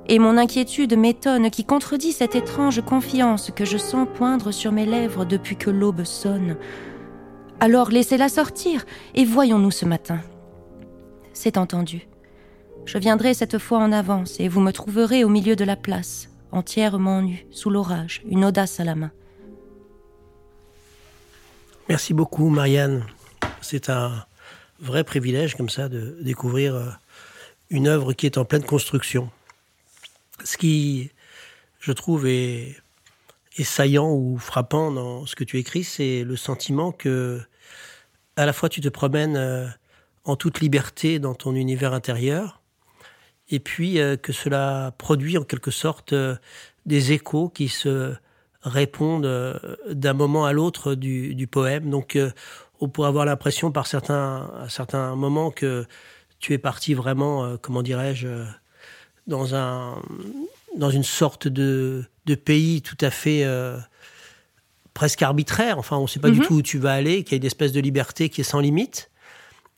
Et 0.08 0.20
mon 0.20 0.38
inquiétude 0.38 0.98
m'étonne 0.98 1.50
qui 1.50 1.64
contredit 1.64 2.12
cette 2.12 2.36
étrange 2.36 2.82
confiance 2.82 3.52
que 3.56 3.66
je 3.66 3.78
sens 3.78 4.08
poindre 4.14 4.52
sur 4.52 4.72
mes 4.72 4.86
lèvres 4.86 5.26
depuis 5.26 5.56
que 5.56 5.70
l'aube 5.70 6.04
sonne. 6.04 6.58
Alors 7.64 7.92
laissez-la 7.92 8.28
sortir 8.28 8.84
et 9.16 9.24
voyons-nous 9.24 9.72
ce 9.72 9.86
matin. 9.86 10.20
C'est 11.32 11.56
entendu. 11.56 12.10
Je 12.84 12.98
viendrai 12.98 13.34
cette 13.34 13.58
fois 13.58 13.78
en 13.78 13.94
avance 13.94 14.38
et 14.42 14.50
vous 14.50 14.60
me 14.60 14.74
trouverez 14.74 15.24
au 15.24 15.30
milieu 15.30 15.56
de 15.56 15.64
la 15.64 15.78
place, 15.78 16.28
entièrement 16.52 17.22
nue, 17.22 17.48
sous 17.52 17.70
l'orage, 17.70 18.22
une 18.30 18.44
audace 18.44 18.82
à 18.82 18.84
la 18.84 18.96
main. 18.96 19.12
Merci 21.88 22.14
beaucoup, 22.14 22.50
Marianne. 22.50 23.06
C'est 23.62 23.90
un 23.90 24.26
vrai 24.82 25.06
privilège 25.06 25.56
comme 25.56 25.70
ça 25.70 25.88
de 25.88 26.18
découvrir 26.20 26.76
euh, 26.76 26.90
une 27.70 27.88
œuvre 27.88 28.12
qui 28.12 28.26
est 28.26 28.38
en 28.38 28.44
pleine 28.44 28.66
construction. 28.66 29.30
Ce 30.44 30.58
qui, 30.58 31.12
je 31.80 31.94
trouve, 31.94 32.28
est, 32.28 32.76
est 33.56 33.64
saillant 33.64 34.12
ou 34.12 34.38
frappant 34.38 34.92
dans 34.92 35.26
ce 35.26 35.38
que 35.38 35.46
tu 35.46 35.60
écris, 35.60 35.86
c'est 35.86 36.26
le 36.26 36.36
sentiment 36.36 36.92
que 36.92 37.42
à 38.36 38.46
la 38.46 38.54
fois 38.54 38.70
tu 38.70 38.82
te 38.82 38.90
promènes 38.90 39.38
euh, 39.38 39.68
en 40.24 40.36
toute 40.36 40.60
liberté 40.60 41.20
dans 41.20 41.36
ton 41.36 41.56
univers 41.56 41.94
intérieur, 41.94 42.62
et 43.50 43.60
puis 43.60 44.00
euh, 44.00 44.16
que 44.18 44.32
cela 44.34 44.94
produit 44.98 45.38
en 45.38 45.44
quelque 45.44 45.72
sorte 45.72 46.14
des 46.86 47.12
échos 47.12 47.50
qui 47.50 47.70
se 47.70 48.16
répondent 48.64 49.26
euh, 49.26 49.58
d'un 49.90 50.14
moment 50.14 50.46
à 50.46 50.54
l'autre 50.54 50.96
du, 50.96 51.36
du, 51.36 51.48
poème. 51.48 51.90
Donc, 51.90 52.16
euh, 52.16 52.32
on 52.80 52.90
pourrait 52.90 53.10
avoir 53.10 53.26
l'impression 53.26 53.72
par 53.72 53.88
certains, 53.88 54.50
à 54.60 54.70
certains 54.70 55.16
moments 55.16 55.52
que 55.52 55.86
tu 56.40 56.54
es 56.54 56.58
parti 56.58 56.94
vraiment, 56.94 57.44
euh, 57.44 57.58
comment 57.62 57.84
dirais-je, 57.84 58.28
dans, 59.28 59.56
un, 59.56 60.02
dans 60.78 60.90
une 60.90 61.04
sorte 61.04 61.48
de, 61.48 62.06
de 62.26 62.36
pays 62.36 62.82
tout 62.82 62.98
à 63.00 63.10
fait 63.10 63.46
presque 64.94 65.22
arbitraire. 65.22 65.78
Enfin, 65.78 65.98
on 65.98 66.04
ne 66.04 66.08
sait 66.08 66.20
pas 66.20 66.30
du 66.30 66.40
mhm. 66.40 66.46
tout 66.46 66.54
où 66.56 66.62
tu 66.62 66.78
vas 66.78 66.94
aller, 66.94 67.24
qu'il 67.24 67.34
y 67.34 67.36
a 67.36 67.38
une 67.38 67.46
espèce 67.46 67.72
de 67.72 67.80
liberté 67.80 68.30
qui 68.30 68.42
est 68.42 68.46
sans 68.46 68.60
limite. 68.60 69.12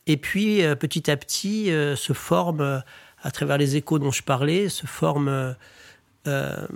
Et 0.06 0.16
puis, 0.16 0.62
petit 0.78 1.10
à 1.10 1.16
petit, 1.16 1.66
se 1.66 2.12
forme, 2.12 2.82
à 3.22 3.30
travers 3.32 3.58
les 3.58 3.74
échos 3.74 3.98
dont 3.98 4.12
je 4.12 4.22
parlais, 4.22 4.68
se 4.68 4.86
forme 4.86 5.56
euh, 6.26 6.66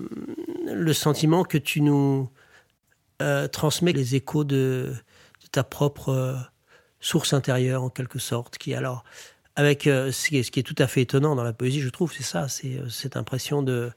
le 0.66 0.92
sentiment 0.92 1.42
que 1.42 1.59
tu 1.59 1.80
nous 1.80 2.30
euh, 3.20 3.49
transmets 3.49 3.92
les 3.92 4.14
échos 4.14 4.44
de, 4.44 4.94
ta 5.50 5.64
propre 5.64 6.11
euh, 6.11 6.37
source 7.00 7.32
intérieure, 7.32 7.82
en 7.82 7.90
quelque 7.90 8.20
sorte, 8.20 8.59
qui 8.59 8.75
alors, 8.75 9.02
avec 9.56 9.82
ce 9.85 10.28
qui, 10.28 10.38
est, 10.38 10.62
tout 10.62 10.76
à 10.78 10.87
fait 10.87 11.02
étonnant 11.02 11.35
dans 11.35 11.42
la 11.42 11.52
poésie, 11.52 11.80
je 11.80 11.88
trouve, 11.88 12.12
c'est 12.12 12.23
ça, 12.23 12.49
c'est 12.49 12.80
cette 12.88 13.16
impression 13.16 13.62
de, 13.62 13.90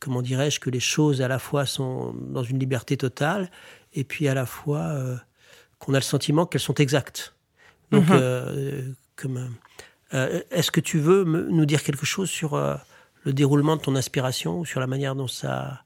comment 0.00 0.22
dirais-je, 0.22 0.58
que 0.60 0.70
les 0.70 0.80
choses 0.80 1.22
à 1.22 1.28
la 1.28 1.38
fois 1.38 1.66
sont 1.66 2.14
dans 2.14 2.42
une 2.42 2.58
liberté 2.58 2.96
totale, 2.96 3.50
et 3.92 4.04
puis 4.04 4.28
à 4.28 4.34
la 4.34 4.46
fois 4.46 4.96
qu'on 5.78 5.94
a 5.94 5.98
le 5.98 6.02
sentiment 6.02 6.46
qu'elles 6.46 6.60
sont 6.60 6.74
exactes. 6.74 7.34
Donc, 7.90 8.08
mhm. 8.08 8.94
comme, 9.16 9.50
est-ce 10.12 10.70
que 10.70 10.80
tu 10.80 10.98
veux 10.98 11.24
nous 11.24 11.66
dire 11.66 11.82
quelque 11.82 12.06
chose 12.06 12.30
sur 12.30 12.56
le 13.24 13.32
déroulement 13.32 13.76
de 13.76 13.82
ton 13.82 13.96
inspiration 13.96 14.60
ou 14.60 14.64
sur 14.64 14.80
la 14.80 14.86
manière 14.86 15.14
dont 15.14 15.28
ça, 15.28 15.82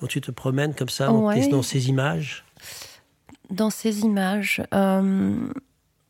dont 0.00 0.06
tu 0.06 0.20
te 0.20 0.30
promènes 0.30 0.74
comme 0.74 0.88
ça 0.88 1.06
dans, 1.06 1.62
ces 1.62 1.88
images? 1.88 2.44
Dans 3.50 3.70
ces 3.70 4.00
images, 4.00 4.62
euh, 4.74 5.36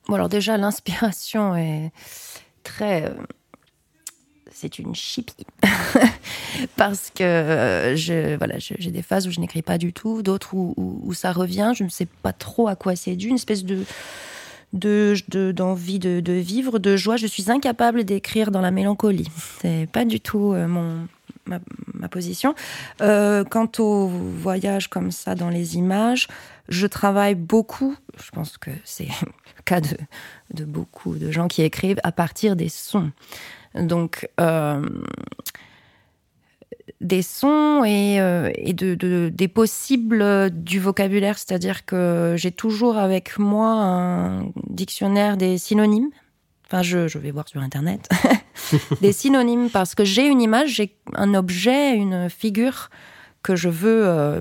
bon 0.09 0.15
alors 0.15 0.29
déjà 0.29 0.57
l'inspiration 0.57 1.57
est 1.57 1.93
très, 2.63 3.07
euh, 3.07 3.15
c'est 4.51 4.79
une 4.79 4.95
chipie 4.95 5.47
parce 6.77 7.11
que 7.15 7.23
euh, 7.23 7.97
je, 7.97 8.37
voilà, 8.37 8.57
j'ai 8.59 8.91
des 8.91 9.03
phases 9.03 9.27
où 9.27 9.31
je 9.31 9.41
n'écris 9.41 9.63
pas 9.63 9.79
du 9.79 9.93
tout, 9.93 10.23
d'autres 10.23 10.55
où, 10.55 11.13
ça 11.15 11.33
revient, 11.33 11.73
je 11.75 11.85
ne 11.85 11.89
sais 11.89 12.07
pas 12.23 12.33
trop 12.33 12.69
à 12.69 12.77
quoi 12.77 12.97
c'est 12.97 13.17
dû, 13.17 13.29
une 13.29 13.37
espèce 13.37 13.65
de 13.65 13.85
de 14.73 15.53
d'envie 15.53 15.99
de, 15.99 16.21
de, 16.21 16.33
vivre, 16.33 16.79
de 16.79 16.97
joie. 16.97 17.17
Je 17.17 17.27
suis 17.27 17.51
incapable 17.51 18.05
d'écrire 18.05 18.51
dans 18.51 18.63
la 18.63 18.71
mélancolie. 18.71 19.29
C'est 19.61 19.87
pas 19.93 20.07
du 20.07 20.19
tout 20.19 20.55
euh, 20.55 20.67
mon 20.67 21.07
ma, 21.45 21.61
ma 21.93 22.09
position. 22.09 22.55
Euh, 23.03 23.45
quant 23.45 23.71
au 23.79 24.07
voyage 24.07 24.89
comme 24.89 25.11
ça 25.11 25.35
dans 25.35 25.51
les 25.51 25.77
images, 25.77 26.29
je 26.69 26.87
travaille 26.87 27.35
beaucoup. 27.35 27.97
Je 28.25 28.31
pense 28.31 28.57
que 28.57 28.71
c'est 28.85 29.09
le 29.57 29.63
cas 29.65 29.83
de, 29.83 29.97
de 30.55 30.65
beaucoup 30.65 31.17
de 31.17 31.31
gens 31.31 31.49
qui 31.49 31.63
écrivent 31.63 32.01
à 32.03 32.13
partir 32.13 32.57
des 32.57 32.71
sons. 32.71 33.11
Donc 33.75 34.29
des 37.03 37.23
sons 37.23 37.85
et, 37.85 38.21
euh, 38.21 38.51
des 39.31 39.49
possibles 39.49 40.51
du 40.51 40.79
vocabulaire, 40.79 41.39
c'est-à-dire 41.39 41.85
que 41.85 42.35
j'ai 42.37 42.53
toujours 42.53 42.97
avec 42.97 43.39
moi 43.39 43.69
un 43.69 44.47
dictionnaire 44.69 45.37
des 45.37 45.59
synonymes. 45.59 46.11
Enfin, 46.67 46.83
je, 46.83 47.09
je 47.09 47.19
vais 47.19 47.33
voir 47.33 47.49
sur 47.49 47.61
Internet. 47.61 48.09
des 49.03 49.13
synonymes 49.13 49.69
parce 49.69 49.95
que 49.95 50.05
j'ai 50.05 50.27
une 50.27 50.41
image, 50.41 50.71
j'ai 50.71 50.97
un 51.15 51.35
objet, 51.35 51.95
une 51.95 52.31
figure 52.31 52.89
que 53.43 53.57
je 53.57 53.69
veux, 53.69 54.07
euh, 54.07 54.41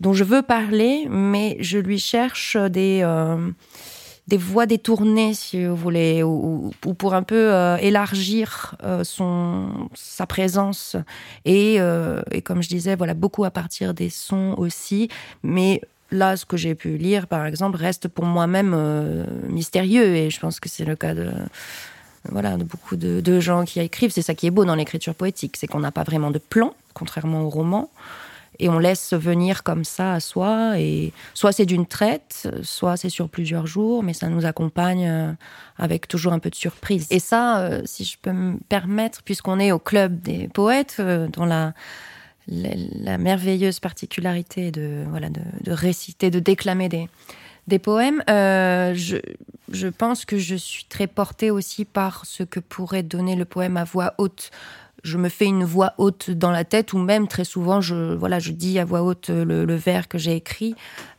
dont 0.00 0.12
je 0.12 0.24
veux 0.24 0.42
parler, 0.42 1.06
mais 1.08 1.56
je 1.60 1.78
lui 1.78 1.98
cherche 1.98 2.56
des, 2.56 3.00
euh, 3.02 3.50
des 4.28 4.36
voies 4.36 4.66
détournées, 4.66 5.32
si 5.32 5.64
vous 5.64 5.74
voulez, 5.74 6.22
ou, 6.22 6.70
pour 6.98 7.14
un 7.14 7.22
peu 7.22 7.52
euh, 7.52 7.78
élargir 7.78 8.74
euh, 8.84 9.02
son 9.02 9.88
sa 9.94 10.26
présence. 10.26 10.96
Et, 11.46 11.76
euh, 11.80 12.20
et, 12.30 12.42
comme 12.42 12.62
je 12.62 12.68
disais, 12.68 12.94
voilà, 12.94 13.14
beaucoup 13.14 13.44
à 13.44 13.50
partir 13.50 13.94
des 13.94 14.10
sons 14.10 14.54
aussi. 14.58 15.08
Mais 15.42 15.80
là, 16.10 16.36
ce 16.36 16.44
que 16.44 16.58
j'ai 16.58 16.74
pu 16.74 16.98
lire, 16.98 17.26
par 17.26 17.46
exemple, 17.46 17.78
reste 17.78 18.08
pour 18.08 18.26
moi-même 18.26 18.76
mystérieux. 19.48 20.14
Et 20.14 20.28
je 20.28 20.38
pense 20.38 20.60
que 20.60 20.68
c'est 20.68 20.84
le 20.84 20.94
cas 20.94 21.14
de 21.14 21.30
voilà, 22.30 22.58
de 22.58 22.64
beaucoup 22.64 22.96
de, 22.96 23.22
de 23.22 23.40
gens 23.40 23.64
qui 23.64 23.80
écrivent. 23.80 24.12
C'est 24.12 24.20
ça 24.20 24.34
qui 24.34 24.46
est 24.46 24.50
beau 24.50 24.66
dans 24.66 24.74
l'écriture 24.74 25.14
poétique, 25.14 25.56
c'est 25.56 25.66
qu'on 25.66 25.80
n'a 25.80 25.92
pas 25.92 26.04
vraiment 26.04 26.30
de 26.30 26.38
plan, 26.38 26.74
contrairement 26.92 27.42
au 27.42 27.48
roman 27.48 27.88
et 28.60 28.68
on 28.68 28.78
laisse 28.78 29.12
venir 29.12 29.62
comme 29.62 29.84
ça 29.84 30.14
à 30.14 30.20
soi. 30.20 30.78
Et 30.78 31.12
soit 31.34 31.52
c'est 31.52 31.66
d'une 31.66 31.86
traite, 31.86 32.48
soit 32.62 32.96
c'est 32.96 33.08
sur 33.08 33.28
plusieurs 33.28 33.66
jours, 33.66 34.02
mais 34.02 34.12
ça 34.12 34.28
nous 34.28 34.46
accompagne 34.46 35.06
euh, 35.08 35.32
avec 35.76 36.08
toujours 36.08 36.32
un 36.32 36.38
peu 36.38 36.50
de 36.50 36.54
surprise. 36.54 37.06
Et 37.10 37.20
ça, 37.20 37.60
euh, 37.60 37.82
si 37.84 38.04
je 38.04 38.16
peux 38.20 38.32
me 38.32 38.58
permettre, 38.68 39.22
puisqu'on 39.22 39.58
est 39.60 39.72
au 39.72 39.78
club 39.78 40.20
des 40.20 40.48
poètes, 40.48 40.96
euh, 41.00 41.28
dans 41.28 41.46
la, 41.46 41.72
merveilleuse 43.18 43.78
particularité 43.78 44.70
de, 44.70 45.04
voilà, 45.10 45.28
de, 45.28 45.70
réciter, 45.70 46.30
de 46.30 46.38
déclamer 46.38 46.88
des, 46.88 47.06
des 47.66 47.78
poèmes, 47.78 48.22
je, 48.26 49.18
je 49.70 49.88
pense 49.88 50.24
que 50.24 50.38
je 50.38 50.54
suis 50.54 50.84
très 50.84 51.06
portée 51.06 51.50
aussi 51.50 51.84
par 51.84 52.24
ce 52.24 52.42
que 52.44 52.58
pourrait 52.58 53.02
donner 53.02 53.36
le 53.36 53.44
poème 53.44 53.76
à 53.76 53.84
voix 53.84 54.14
haute 54.16 54.50
je 55.04 55.16
me 55.16 55.28
fais 55.28 55.46
une 55.46 55.64
voix 55.64 55.94
haute 55.98 56.30
dans 56.30 56.50
la 56.50 56.64
tête 56.64 56.92
ou 56.92 56.98
même 56.98 57.28
très 57.28 57.44
souvent 57.44 57.80
je 57.80 58.14
voilà 58.14 58.38
je 58.38 58.52
dis 58.52 58.78
à 58.78 58.84
voix 58.84 59.02
haute 59.02 59.30
le, 59.30 59.74
vers 59.76 60.08
que 60.08 60.18
j'ai 60.18 60.34
écrit 60.34 60.74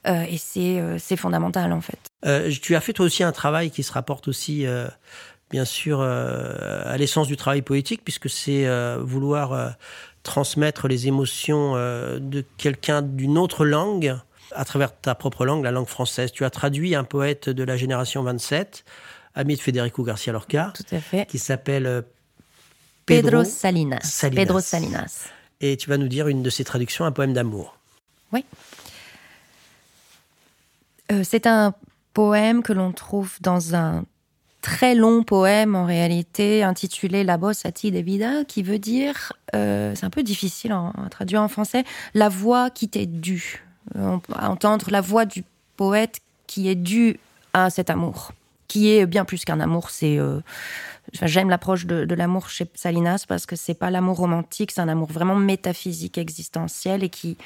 euh, 0.08 0.24
et 0.30 0.38
c'est 0.38 0.80
euh, 0.80 0.98
c'est 1.00 1.16
fondamental 1.16 1.72
en 1.72 1.82
fait. 1.82 2.00
Euh, 2.26 2.52
tu 2.62 2.76
as 2.76 2.82
fait 2.82 2.94
toi 2.94 3.06
aussi 3.06 3.24
un 3.24 3.32
travail 3.32 3.72
qui 3.72 3.84
se 3.84 3.92
rapporte 3.92 4.28
aussi 4.28 4.66
bien 5.52 5.66
sûr 5.66 6.02
à 6.02 6.98
l'essence 6.98 7.28
du 7.28 7.38
travail 7.38 7.62
poétique 7.62 8.02
puisque 8.04 8.30
c'est 8.30 8.68
vouloir 9.00 9.76
transmettre 10.24 10.88
les 10.88 11.08
émotions 11.08 11.74
de 11.74 12.44
quelqu'un 12.58 13.02
d'une 13.02 13.38
autre 13.38 13.66
langue 13.66 14.16
à 14.56 14.66
travers 14.66 15.00
ta 15.00 15.14
propre 15.16 15.46
langue, 15.46 15.64
la 15.64 15.72
langue 15.72 15.88
française. 15.88 16.32
Tu 16.32 16.44
as 16.44 16.50
traduit 16.50 16.96
un 16.96 17.04
poète 17.04 17.50
de 17.50 17.64
la 17.64 17.78
génération 17.78 18.24
27, 18.24 18.84
ami 19.36 19.56
de 19.56 19.62
Federico 19.62 20.04
Garcia 20.04 20.34
Lorca, 20.34 20.74
Tout 20.76 20.96
à 20.96 21.00
fait. 21.00 21.28
qui 21.28 21.38
s'appelle 21.38 22.04
Pedro, 23.10 23.44
Salinas. 23.44 24.26
Pedro 24.34 24.60
Salinas. 24.60 25.30
Et 25.62 25.76
tu 25.78 25.90
vas 25.90 25.98
nous 25.98 26.08
dire 26.08 26.28
une 26.28 26.44
de 26.44 26.50
ses 26.50 26.64
traductions, 26.64 27.06
un 27.06 27.12
poème 27.12 27.34
d'amour. 27.34 27.78
Oui. 28.32 28.46
Euh, 31.12 31.24
c'est 31.24 31.48
un 31.48 31.74
poème 32.14 32.62
que 32.64 32.72
l'on 32.72 32.92
trouve 32.92 33.38
dans 33.42 33.76
un 33.76 34.06
très 34.62 34.94
long 34.94 35.24
poème 35.24 35.76
en 35.76 35.86
réalité 35.86 36.64
intitulé 36.64 37.24
La 37.24 37.38
bossa 37.38 37.72
ti 37.72 37.92
de 37.92 38.00
vida 38.00 38.44
qui 38.46 38.62
veut 38.62 38.78
dire, 38.78 39.34
euh, 39.56 39.94
c'est 39.96 40.06
un 40.06 40.10
peu 40.10 40.24
difficile 40.24 40.72
à, 40.72 40.92
traduire 41.10 41.42
en 41.42 41.48
français, 41.48 41.86
la 42.14 42.30
voix 42.30 42.70
qui 42.70 42.90
t'est 42.90 43.06
due. 43.06 43.66
Euh, 43.96 44.18
entendre 44.36 44.88
la 44.92 45.02
voix 45.02 45.26
du 45.26 45.44
poète 45.78 46.20
qui 46.46 46.70
est 46.70 46.76
due 46.76 47.20
à 47.54 47.70
cet 47.70 47.90
amour, 47.90 48.34
qui 48.68 48.92
est 48.92 49.08
bien 49.08 49.26
plus 49.26 49.46
qu'un 49.46 49.60
amour, 49.60 49.90
c'est 49.90 50.20
J'aime 51.14 51.50
l'approche 51.50 51.86
de, 51.86 52.14
l'amour 52.14 52.50
chez 52.50 52.70
Salinas 52.76 53.26
parce 53.28 53.46
que 53.46 53.56
c'est 53.56 53.74
pas 53.74 53.90
l'amour 53.90 54.18
romantique, 54.18 54.72
c'est 54.72 54.82
un 54.82 54.88
amour 54.88 55.12
vraiment 55.12 55.36
métaphysique, 55.36 56.18
existentiel 56.18 57.04
et 57.04 57.10
qui 57.10 57.38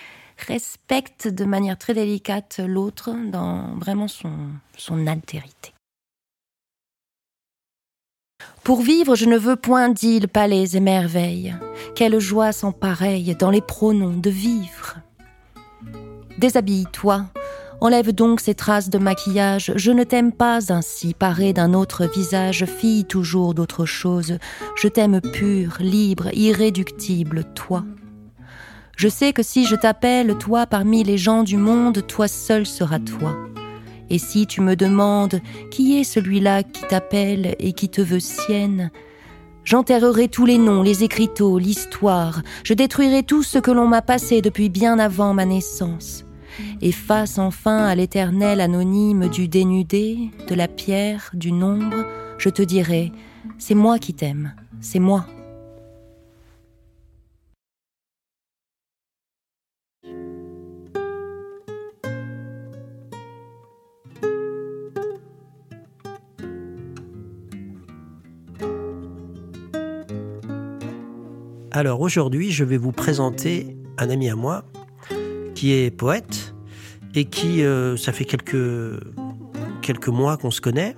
respecte 0.48 1.28
de 1.28 1.46
manière 1.46 1.78
très 1.78 1.94
délicate 1.94 2.60
l'autre 2.66 3.12
dans 3.32 3.76
vraiment 3.76 4.08
son, 4.08 5.08
altérité. 5.08 5.74
Pour 8.64 8.82
vivre, 8.82 9.16
je 9.16 9.26
ne 9.26 9.38
veux 9.38 9.56
point 9.56 9.90
d'îles, 9.90 10.28
palais 10.28 10.76
et 10.76 10.80
merveilles. 10.80 11.56
Quelle 11.96 12.20
joie 12.20 12.52
sans 12.52 12.72
pareille 12.72 13.36
dans 13.36 13.52
les 13.52 13.62
pronoms 13.62 14.18
de 14.18 14.30
vivre. 14.30 14.98
Déshabille-toi, 16.38 17.26
Enlève 17.82 18.12
donc 18.12 18.40
ces 18.40 18.56
traces 18.56 18.90
de 18.90 18.98
maquillage, 18.98 19.74
je 19.76 19.92
ne 19.92 20.04
t'aime 20.04 20.32
pas 20.32 20.72
ainsi, 20.72 21.14
paré 21.14 21.54
d'un 21.54 21.74
autre 21.74 22.06
visage, 22.06 22.66
fille 22.66 23.06
toujours 23.06 23.54
d'autre 23.54 23.86
chose. 23.86 24.38
Je 24.76 24.88
t'aime 24.88 25.20
pur, 25.20 25.78
libre, 25.80 26.30
irréductible, 26.34 27.44
toi. 27.56 27.84
Je 28.96 29.08
sais 29.08 29.34
que 29.34 29.44
si 29.44 29.66
je 29.66 29.76
t'appelle 29.76 30.38
toi 30.38 30.66
parmi 30.66 31.04
les 31.04 31.18
gens 31.18 31.44
du 31.44 31.58
monde, 31.58 32.06
toi 32.08 32.28
seul 32.28 32.66
sera 32.66 33.00
toi. 33.00 33.36
Et 34.10 34.20
si 34.20 34.46
tu 34.46 34.62
me 34.62 34.76
demandes 34.76 35.42
qui 35.72 36.00
est 36.00 36.04
celui-là 36.04 36.64
qui 36.64 36.84
t'appelle 36.88 37.56
et 37.60 37.74
qui 37.74 37.90
te 37.90 38.02
veut 38.02 38.20
sienne, 38.20 38.92
j'enterrerai 39.64 40.28
tous 40.28 40.46
les 40.46 40.58
noms, 40.58 40.84
les 40.84 41.04
écriteaux, 41.04 41.58
l'histoire, 41.58 42.42
je 42.64 42.74
détruirai 42.74 43.24
tout 43.24 43.44
ce 43.44 43.58
que 43.58 43.72
l'on 43.72 43.88
m'a 43.88 44.02
passé 44.02 44.42
depuis 44.42 44.70
bien 44.70 45.00
avant 45.00 45.34
ma 45.34 45.46
naissance. 45.46 46.24
Et 46.82 46.92
face 46.92 47.38
enfin 47.38 47.86
à 47.86 47.96
l'éternel 47.96 48.62
anonyme 48.62 49.28
du 49.30 49.48
dénudé, 49.48 50.32
de 50.48 50.56
la 50.56 50.68
pierre, 50.68 51.32
du 51.34 51.52
nombre, 51.52 52.06
je 52.38 52.50
te 52.50 52.62
dirai, 52.62 53.12
c'est 53.58 53.76
moi 53.76 54.00
qui 54.00 54.14
t'aime, 54.14 54.54
c'est 54.82 55.00
moi. 55.00 55.26
Alors 71.76 72.02
aujourd'hui, 72.02 72.52
je 72.52 72.64
vais 72.64 72.78
vous 72.78 72.92
présenter 72.92 73.76
un 73.98 74.12
ami 74.12 74.30
à 74.30 74.36
moi 74.36 74.64
est 75.72 75.92
poète 75.92 76.54
et 77.16 77.26
qui, 77.26 77.64
euh, 77.64 77.96
ça 77.96 78.12
fait 78.12 78.26
quelques, 78.26 79.00
quelques 79.82 80.08
mois 80.10 80.38
qu'on 80.38 80.52
se 80.52 80.62
connaît. 80.62 80.96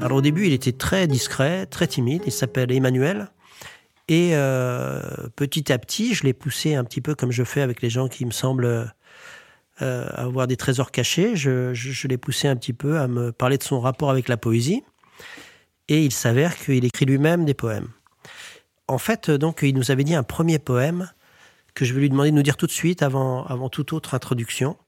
Alors 0.00 0.18
au 0.18 0.20
début, 0.20 0.46
il 0.46 0.52
était 0.52 0.72
très 0.72 1.06
discret, 1.06 1.66
très 1.66 1.86
timide. 1.86 2.22
Il 2.26 2.32
s'appelle 2.32 2.72
Emmanuel. 2.72 3.30
Et 4.08 4.30
euh, 4.34 5.00
petit 5.36 5.72
à 5.72 5.78
petit, 5.78 6.14
je 6.14 6.24
l'ai 6.24 6.32
poussé 6.32 6.74
un 6.74 6.84
petit 6.84 7.00
peu 7.00 7.14
comme 7.14 7.32
je 7.32 7.44
fais 7.44 7.60
avec 7.60 7.82
les 7.82 7.90
gens 7.90 8.08
qui 8.08 8.24
me 8.24 8.30
semblent 8.30 8.92
euh, 9.82 10.08
avoir 10.14 10.46
des 10.46 10.56
trésors 10.56 10.90
cachés. 10.90 11.36
Je, 11.36 11.74
je 11.74 12.08
l'ai 12.08 12.18
poussé 12.18 12.48
un 12.48 12.56
petit 12.56 12.72
peu 12.72 12.98
à 12.98 13.08
me 13.08 13.32
parler 13.32 13.58
de 13.58 13.62
son 13.62 13.80
rapport 13.80 14.10
avec 14.10 14.28
la 14.28 14.36
poésie. 14.36 14.82
Et 15.88 16.04
il 16.04 16.12
s'avère 16.12 16.56
qu'il 16.56 16.84
écrit 16.84 17.04
lui-même 17.04 17.44
des 17.44 17.54
poèmes 17.54 17.88
en 18.88 18.98
fait, 18.98 19.30
donc, 19.30 19.60
il 19.62 19.74
nous 19.74 19.90
avait 19.90 20.04
dit 20.04 20.14
un 20.14 20.22
premier 20.22 20.58
poème 20.58 21.10
que 21.76 21.84
je 21.84 21.92
vais 21.92 22.00
lui 22.00 22.08
demander 22.08 22.30
de 22.30 22.36
nous 22.36 22.42
dire 22.42 22.56
tout 22.56 22.66
de 22.66 22.72
suite 22.72 23.02
avant, 23.02 23.68
toute 23.68 23.92
autre 23.92 24.14
introduction. 24.14 24.78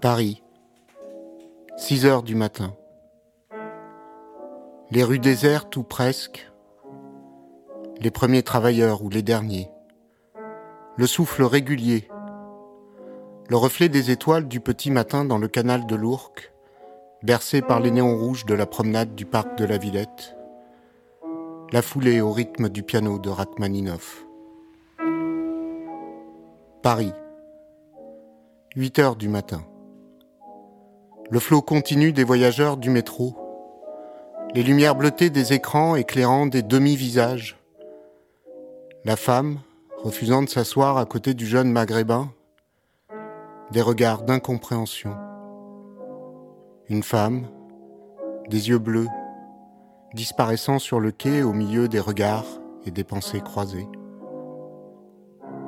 Paris, 0.00 0.42
6 1.76 2.06
heures 2.06 2.22
du 2.22 2.34
matin. 2.34 2.74
Les 4.90 5.04
rues 5.04 5.18
désertes 5.18 5.76
ou 5.76 5.82
presque, 5.82 6.50
les 8.00 8.10
premiers 8.10 8.42
travailleurs 8.42 9.02
ou 9.02 9.10
les 9.10 9.22
derniers, 9.22 9.68
le 10.96 11.06
souffle 11.06 11.42
régulier, 11.42 12.08
le 13.50 13.56
reflet 13.56 13.90
des 13.90 14.10
étoiles 14.10 14.48
du 14.48 14.60
petit 14.60 14.90
matin 14.90 15.26
dans 15.26 15.38
le 15.38 15.48
canal 15.48 15.86
de 15.86 15.94
l'Ourcq, 15.94 16.50
bercé 17.22 17.60
par 17.60 17.78
les 17.80 17.90
néons 17.90 18.16
rouges 18.16 18.46
de 18.46 18.54
la 18.54 18.64
promenade 18.64 19.14
du 19.14 19.26
parc 19.26 19.58
de 19.58 19.66
la 19.66 19.76
Villette, 19.76 20.34
la 21.72 21.80
foulée 21.80 22.20
au 22.20 22.32
rythme 22.32 22.68
du 22.68 22.82
piano 22.82 23.18
de 23.18 23.30
Rachmaninoff. 23.30 24.26
Paris, 26.82 27.14
8 28.76 28.98
heures 28.98 29.16
du 29.16 29.30
matin. 29.30 29.62
Le 31.30 31.38
flot 31.38 31.62
continu 31.62 32.12
des 32.12 32.24
voyageurs 32.24 32.76
du 32.76 32.90
métro, 32.90 33.34
les 34.54 34.62
lumières 34.62 34.94
bleutées 34.94 35.30
des 35.30 35.54
écrans 35.54 35.96
éclairant 35.96 36.44
des 36.44 36.62
demi-visages, 36.62 37.58
la 39.06 39.16
femme 39.16 39.58
refusant 39.96 40.42
de 40.42 40.50
s'asseoir 40.50 40.98
à 40.98 41.06
côté 41.06 41.32
du 41.32 41.46
jeune 41.46 41.72
maghrébin, 41.72 42.30
des 43.70 43.80
regards 43.80 44.24
d'incompréhension. 44.24 45.16
Une 46.90 47.02
femme, 47.02 47.46
des 48.50 48.68
yeux 48.68 48.78
bleus, 48.78 49.08
disparaissant 50.14 50.78
sur 50.78 51.00
le 51.00 51.10
quai 51.10 51.42
au 51.42 51.52
milieu 51.52 51.88
des 51.88 52.00
regards 52.00 52.46
et 52.84 52.90
des 52.90 53.04
pensées 53.04 53.40
croisées. 53.40 53.88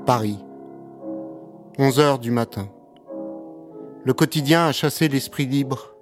Paris, 0.07 0.39
11 1.79 1.99
heures 1.99 2.19
du 2.19 2.31
matin. 2.31 2.69
Le 4.05 4.13
quotidien 4.13 4.67
a 4.67 4.73
chassé 4.73 5.09
l'esprit 5.09 5.47
libre. 5.47 5.95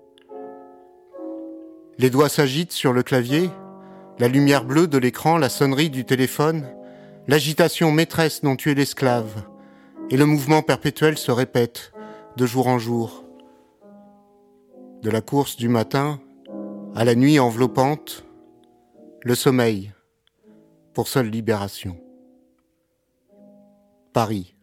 Les 1.98 2.10
doigts 2.10 2.28
s'agitent 2.28 2.72
sur 2.72 2.92
le 2.92 3.02
clavier, 3.02 3.48
la 4.18 4.28
lumière 4.28 4.64
bleue 4.64 4.88
de 4.88 4.98
l'écran, 4.98 5.38
la 5.38 5.48
sonnerie 5.48 5.90
du 5.90 6.04
téléphone, 6.04 6.66
l'agitation 7.28 7.92
maîtresse 7.92 8.42
dont 8.42 8.56
tu 8.56 8.70
es 8.70 8.74
l'esclave, 8.74 9.44
et 10.10 10.16
le 10.16 10.26
mouvement 10.26 10.62
perpétuel 10.62 11.16
se 11.16 11.30
répète 11.30 11.92
de 12.36 12.44
jour 12.44 12.66
en 12.66 12.78
jour, 12.78 13.24
de 15.02 15.10
la 15.10 15.20
course 15.20 15.56
du 15.56 15.68
matin 15.68 16.20
à 16.94 17.04
la 17.04 17.14
nuit 17.14 17.38
enveloppante, 17.38 18.24
le 19.24 19.36
sommeil 19.36 19.92
pour 20.94 21.06
seule 21.06 21.28
libération. 21.28 21.96
Paris, 24.12 24.56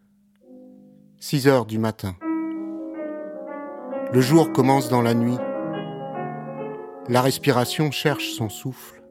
6 1.20 1.48
heures 1.48 1.66
du 1.66 1.80
matin. 1.80 2.16
Le 4.12 4.20
jour 4.20 4.52
commence 4.52 4.90
dans 4.90 5.02
la 5.02 5.14
nuit. 5.14 5.38
La 7.08 7.22
respiration 7.22 7.90
cherche 7.92 8.32
son 8.32 8.50
souffle. 8.50 9.02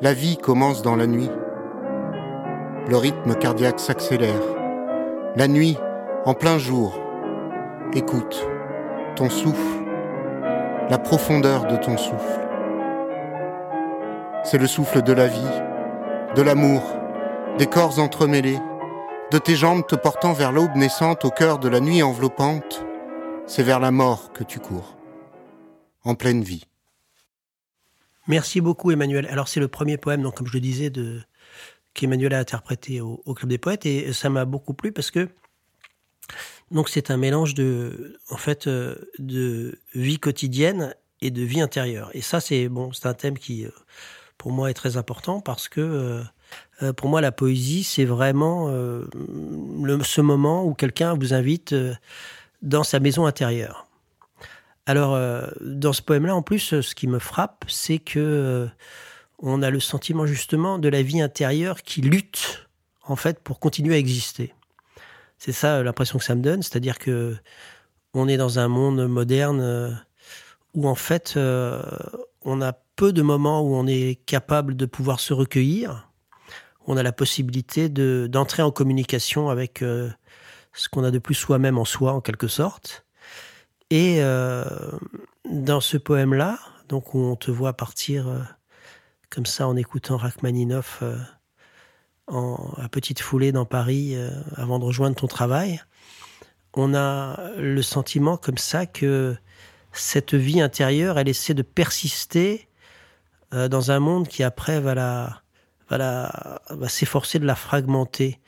La 0.00 0.12
vie 0.12 0.36
commence 0.36 0.82
dans 0.82 0.94
la 0.94 1.08
nuit. 1.08 1.30
Le 2.88 2.96
rythme 2.96 3.34
cardiaque 3.34 3.80
s'accélère. 3.80 4.42
La 5.34 5.48
nuit, 5.48 5.76
en 6.24 6.34
plein 6.34 6.58
jour. 6.58 6.96
Écoute 7.92 8.46
ton 9.16 9.28
souffle, 9.28 9.84
la 10.88 10.98
profondeur 10.98 11.66
de 11.66 11.76
ton 11.76 11.98
souffle. 11.98 12.49
C'est 14.42 14.58
le 14.58 14.66
souffle 14.66 15.02
de 15.02 15.12
la 15.12 15.26
vie, 15.26 16.34
de 16.34 16.42
l'amour, 16.42 16.82
des 17.58 17.66
corps 17.66 17.98
entremêlés, 17.98 18.58
de 19.30 19.38
tes 19.38 19.54
jambes 19.54 19.86
te 19.86 19.94
portant 19.94 20.32
vers 20.32 20.50
l'aube 20.50 20.74
naissante 20.76 21.24
au 21.24 21.30
cœur 21.30 21.58
de 21.58 21.68
la 21.68 21.80
nuit 21.80 22.02
enveloppante. 22.02 22.84
C'est 23.46 23.62
vers 23.62 23.80
la 23.80 23.90
mort 23.90 24.32
que 24.32 24.42
tu 24.42 24.58
cours, 24.58 24.96
en 26.04 26.14
pleine 26.14 26.42
vie. 26.42 26.64
Merci 28.26 28.60
beaucoup 28.60 28.90
Emmanuel. 28.90 29.26
Alors 29.26 29.48
c'est 29.48 29.60
le 29.60 29.68
premier 29.68 29.98
poème, 29.98 30.22
donc 30.22 30.36
comme 30.36 30.46
je 30.46 30.54
le 30.54 30.60
disais, 30.60 30.90
qu'Emmanuel 31.94 32.34
a 32.34 32.38
interprété 32.38 33.00
au, 33.00 33.22
au 33.26 33.34
Club 33.34 33.50
des 33.50 33.58
Poètes 33.58 33.86
et 33.86 34.12
ça 34.12 34.30
m'a 34.30 34.44
beaucoup 34.44 34.74
plu 34.74 34.92
parce 34.92 35.10
que 35.10 35.28
donc 36.70 36.88
c'est 36.88 37.10
un 37.10 37.16
mélange 37.16 37.54
de, 37.54 38.16
en 38.30 38.36
fait, 38.36 38.66
euh, 38.66 38.96
de 39.18 39.78
vie 39.94 40.18
quotidienne 40.18 40.94
et 41.20 41.30
de 41.30 41.42
vie 41.42 41.60
intérieure. 41.60 42.10
Et 42.14 42.20
ça, 42.22 42.40
c'est 42.40 42.68
bon, 42.68 42.92
c'est 42.92 43.06
un 43.06 43.14
thème 43.14 43.38
qui, 43.38 43.64
euh, 43.64 43.70
pour 44.40 44.52
moi, 44.52 44.70
est 44.70 44.74
très 44.74 44.96
important 44.96 45.40
parce 45.40 45.68
que 45.68 46.24
euh, 46.82 46.92
pour 46.94 47.10
moi, 47.10 47.20
la 47.20 47.30
poésie, 47.30 47.84
c'est 47.84 48.06
vraiment 48.06 48.68
le, 48.68 50.02
ce 50.02 50.20
moment 50.20 50.64
où 50.64 50.72
quelqu'un 50.72 51.14
vous 51.14 51.34
invite 51.34 51.74
dans 52.62 52.82
sa 52.82 53.00
maison 53.00 53.26
intérieure. 53.26 53.86
Alors, 54.86 55.20
dans 55.60 55.92
ce 55.92 56.00
poème-là, 56.00 56.34
en 56.34 56.40
plus, 56.42 56.80
ce 56.80 56.94
qui 56.94 57.06
me 57.06 57.18
frappe, 57.18 57.66
c'est 57.68 57.98
que 57.98 58.66
on 59.38 59.62
a 59.62 59.70
le 59.70 59.78
sentiment 59.78 60.24
justement 60.26 60.78
de 60.78 60.88
la 60.88 61.02
vie 61.02 61.20
intérieure 61.20 61.82
qui 61.82 62.00
lutte, 62.00 62.66
en 63.04 63.16
fait, 63.16 63.40
pour 63.40 63.60
continuer 63.60 63.94
à 63.94 63.98
exister. 63.98 64.54
C'est 65.40 65.52
ça 65.52 65.78
euh, 65.78 65.82
l'impression 65.82 66.18
que 66.18 66.24
ça 66.24 66.36
me 66.36 66.42
donne, 66.42 66.62
c'est-à-dire 66.62 66.98
que 66.98 67.34
on 68.12 68.28
est 68.28 68.36
dans 68.36 68.58
un 68.58 68.68
monde 68.68 69.06
moderne 69.08 69.60
euh, 69.60 69.90
où 70.74 70.86
en 70.86 70.94
fait 70.94 71.34
euh, 71.36 71.82
on 72.44 72.60
a 72.60 72.72
peu 73.00 73.14
de 73.14 73.22
moments 73.22 73.62
où 73.62 73.74
on 73.74 73.86
est 73.86 74.20
capable 74.26 74.76
de 74.76 74.84
pouvoir 74.84 75.20
se 75.20 75.32
recueillir. 75.32 76.12
On 76.86 76.98
a 76.98 77.02
la 77.02 77.12
possibilité 77.12 77.88
de 77.88 78.28
d'entrer 78.30 78.62
en 78.62 78.70
communication 78.70 79.48
avec 79.48 79.78
ce 79.78 80.88
qu'on 80.90 81.02
a 81.02 81.10
de 81.10 81.18
plus 81.18 81.34
soi-même 81.34 81.78
en 81.78 81.86
soi 81.86 82.12
en 82.12 82.20
quelque 82.20 82.46
sorte. 82.46 83.06
Et 83.88 84.20
dans 84.20 85.80
ce 85.80 85.96
poème-là, 85.96 86.58
donc 86.90 87.14
où 87.14 87.20
on 87.20 87.36
te 87.36 87.50
voit 87.50 87.72
partir 87.72 88.26
comme 89.30 89.46
ça 89.46 89.66
en 89.66 89.76
écoutant 89.76 90.18
Rachmaninoff 90.18 91.02
en, 92.26 92.74
à 92.76 92.90
petite 92.90 93.20
foulée 93.20 93.50
dans 93.50 93.64
Paris 93.64 94.14
euh, 94.14 94.30
avant 94.56 94.78
de 94.78 94.84
rejoindre 94.84 95.16
ton 95.16 95.26
travail, 95.26 95.80
on 96.74 96.94
a 96.94 97.50
le 97.56 97.80
sentiment 97.80 98.36
comme 98.36 98.58
ça 98.58 98.84
que 98.84 99.36
cette 99.90 100.34
vie 100.34 100.60
intérieure, 100.60 101.18
elle 101.18 101.28
essaie 101.28 101.54
de 101.54 101.62
persister 101.62 102.68
euh, 103.52 103.68
dans 103.68 103.90
un 103.90 104.00
monde 104.00 104.28
qui 104.28 104.42
après 104.42 104.80
va 104.80 104.94
la, 104.94 105.42
va, 105.88 106.60
va 106.70 106.88
s'efforcer 106.88 107.38
de 107.38 107.46
la 107.46 107.54
fragmenter. 107.54 108.38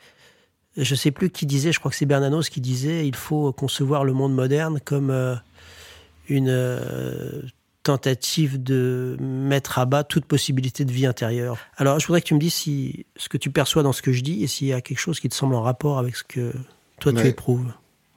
Je 0.77 0.95
sais 0.95 1.11
plus 1.11 1.29
qui 1.29 1.45
disait, 1.45 1.71
je 1.71 1.79
crois 1.79 1.91
que 1.91 1.97
c'est 1.97 2.05
Bernanos 2.05 2.49
qui 2.49 2.61
disait, 2.61 3.07
il 3.07 3.15
faut 3.15 3.51
concevoir 3.53 4.05
le 4.05 4.13
monde 4.13 4.33
moderne 4.33 4.79
comme 4.83 5.11
euh, 5.11 5.35
une 6.29 6.51
tentative 7.83 8.63
de 8.63 9.17
mettre 9.19 9.77
à 9.77 9.85
bas 9.85 10.03
toute 10.03 10.25
possibilité 10.25 10.85
de 10.85 10.91
vie 10.91 11.05
intérieure. 11.05 11.57
Alors, 11.75 11.99
je 11.99 12.07
voudrais 12.07 12.21
que 12.21 12.27
tu 12.27 12.33
me 12.33 12.39
dises 12.39 12.53
si 12.53 13.05
ce 13.17 13.29
que 13.29 13.37
tu 13.37 13.51
perçois 13.51 13.83
dans 13.83 13.93
ce 13.93 14.01
que 14.01 14.13
je 14.13 14.21
dis 14.21 14.43
et 14.43 14.47
s'il 14.47 14.67
y 14.67 14.73
a 14.73 14.81
quelque 14.81 14.99
chose 14.99 15.19
qui 15.19 15.29
te 15.29 15.35
semble 15.35 15.53
en 15.53 15.61
rapport 15.61 15.99
avec 15.99 16.15
ce 16.15 16.23
que 16.23 16.53
toi 16.99 17.13
tu 17.13 17.27
éprouves. 17.27 17.71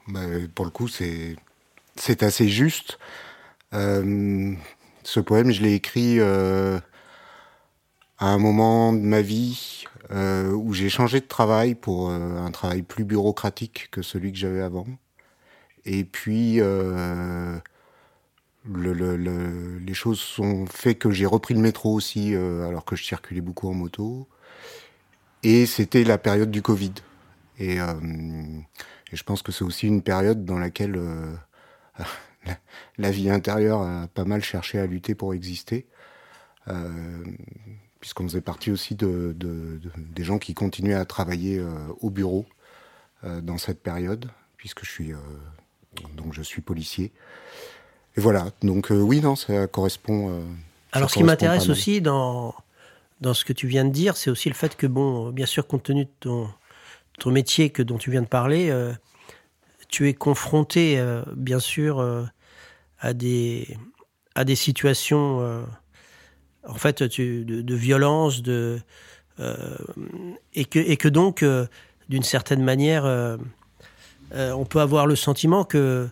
Bah, 0.09 0.21
pour 0.55 0.65
le 0.65 0.71
coup, 0.71 0.89
c'est 0.89 1.37
c'est 1.97 2.23
assez 2.23 2.49
juste. 2.49 2.99
Euh, 3.73 4.55
ce 5.07 5.21
poème, 5.21 5.53
je 5.53 5.63
l'ai 5.63 5.75
écrit 5.75 6.19
euh, 6.19 6.81
à 8.19 8.27
un 8.27 8.39
moment 8.39 8.93
de 8.93 8.99
ma 8.99 9.21
vie 9.23 9.85
euh, 10.11 10.51
où 10.51 10.73
j'ai 10.75 10.89
changé 10.89 11.21
de 11.21 11.27
travail 11.27 11.77
pour 11.77 12.11
euh, 12.11 12.39
un 12.39 12.51
travail 12.51 12.83
plus 12.83 13.05
bureaucratique 13.05 13.89
que 13.93 14.03
celui 14.03 14.33
que 14.33 14.39
j'avais 14.39 14.63
avant. 14.63 14.87
Et 15.85 16.03
puis, 16.03 16.57
le, 16.57 17.63
le, 18.65 19.17
le, 19.17 19.79
les 19.79 19.95
choses 19.95 20.19
sont 20.19 20.67
fait 20.67 20.97
que 20.97 21.13
j'ai 21.13 21.27
repris 21.27 21.55
le 21.55 21.61
métro 21.61 21.93
aussi, 21.95 22.35
alors 22.35 22.85
que 22.85 22.97
je 22.97 23.05
circulais 23.05 23.41
beaucoup 23.41 23.69
en 23.69 23.75
moto. 23.75 24.27
Et 25.45 25.65
c'était 25.65 26.03
la 26.03 26.19
période 26.19 26.51
du 26.51 26.63
Covid. 26.63 26.95
Et 27.61 27.77
je 27.77 29.23
pense 29.23 29.43
que 29.43 29.53
c'est 29.53 29.63
aussi 29.63 29.87
une 29.87 30.03
période 30.03 30.45
dans 30.45 30.59
laquelle 30.59 31.01
la, 32.47 32.59
la, 32.99 33.11
vie 33.11 33.31
intérieure 33.31 33.83
a 33.83 34.09
pas 34.09 34.25
mal 34.25 34.43
cherché 34.43 34.79
à 34.79 34.87
lutter 34.87 35.15
pour 35.15 35.35
exister. 35.35 35.87
Euh, 36.69 37.25
puisqu'on 38.01 38.25
faisait 38.25 38.41
partie 38.41 38.71
aussi 38.71 38.95
de, 38.95 39.35
de, 39.37 39.79
de, 39.83 39.91
des 39.97 40.25
gens 40.25 40.39
qui 40.39 40.55
continuaient 40.55 40.95
à 40.95 41.05
travailler 41.05 41.59
euh, 41.59 41.73
au 42.01 42.11
bureau 42.11 42.45
euh, 43.25 43.41
dans 43.41 43.59
cette 43.59 43.83
période, 43.83 44.31
puisque 44.57 44.85
je 44.85 44.91
suis, 44.91 45.13
donc 46.15 46.33
je 46.33 46.43
suis 46.43 46.61
policier. 46.61 47.13
Et 48.17 48.21
voilà, 48.21 48.51
donc 48.63 48.89
oui, 48.91 49.21
non, 49.21 49.37
ça 49.37 49.67
correspond. 49.67 50.45
Alors, 50.93 51.11
ça 51.11 51.15
ce 51.15 51.19
qui 51.19 51.25
m'intéresse 51.25 51.69
aussi 51.69 52.01
dans, 52.01 52.55
dans 53.21 53.35
ce 53.35 53.45
que 53.45 53.53
tu 53.53 53.67
viens 53.67 53.85
de 53.85 53.91
dire, 53.91 54.17
c'est 54.17 54.31
aussi 54.31 54.49
le 54.49 54.55
fait 54.55 54.77
que, 54.77 54.87
bon, 54.87 55.31
bien 55.31 55.47
sûr, 55.47 55.67
compte 55.67 55.83
tenu 55.83 56.05
de 56.05 56.11
ton, 56.21 56.49
ton 57.19 57.31
métier 57.31 57.71
que, 57.71 57.83
dont 57.83 57.99
tu 57.99 58.11
viens 58.11 58.23
de 58.23 58.27
parler, 58.27 58.73
tu 59.89 60.09
es 60.09 60.15
confronté, 60.15 61.03
bien 61.35 61.59
sûr, 61.59 62.29
à, 63.01 63.13
des, 63.13 63.77
à 64.35 64.45
des 64.45 64.57
situations 64.57 65.67
en 66.69 66.75
fait, 66.75 67.03
de, 67.03 67.75
violence, 67.75 68.43
de, 68.43 68.81
euh, 69.41 69.77
et, 70.55 70.65
que, 70.65 70.79
et 70.79 70.97
que 70.97 71.09
donc, 71.09 71.43
euh, 71.43 71.67
d'une 72.09 72.23
certaine 72.23 72.63
manière, 72.63 73.05
euh, 73.05 73.37
on 74.33 74.65
peut 74.65 74.81
avoir 74.81 75.07
le 75.07 75.17
sentiment 75.17 75.65
que 75.65 76.09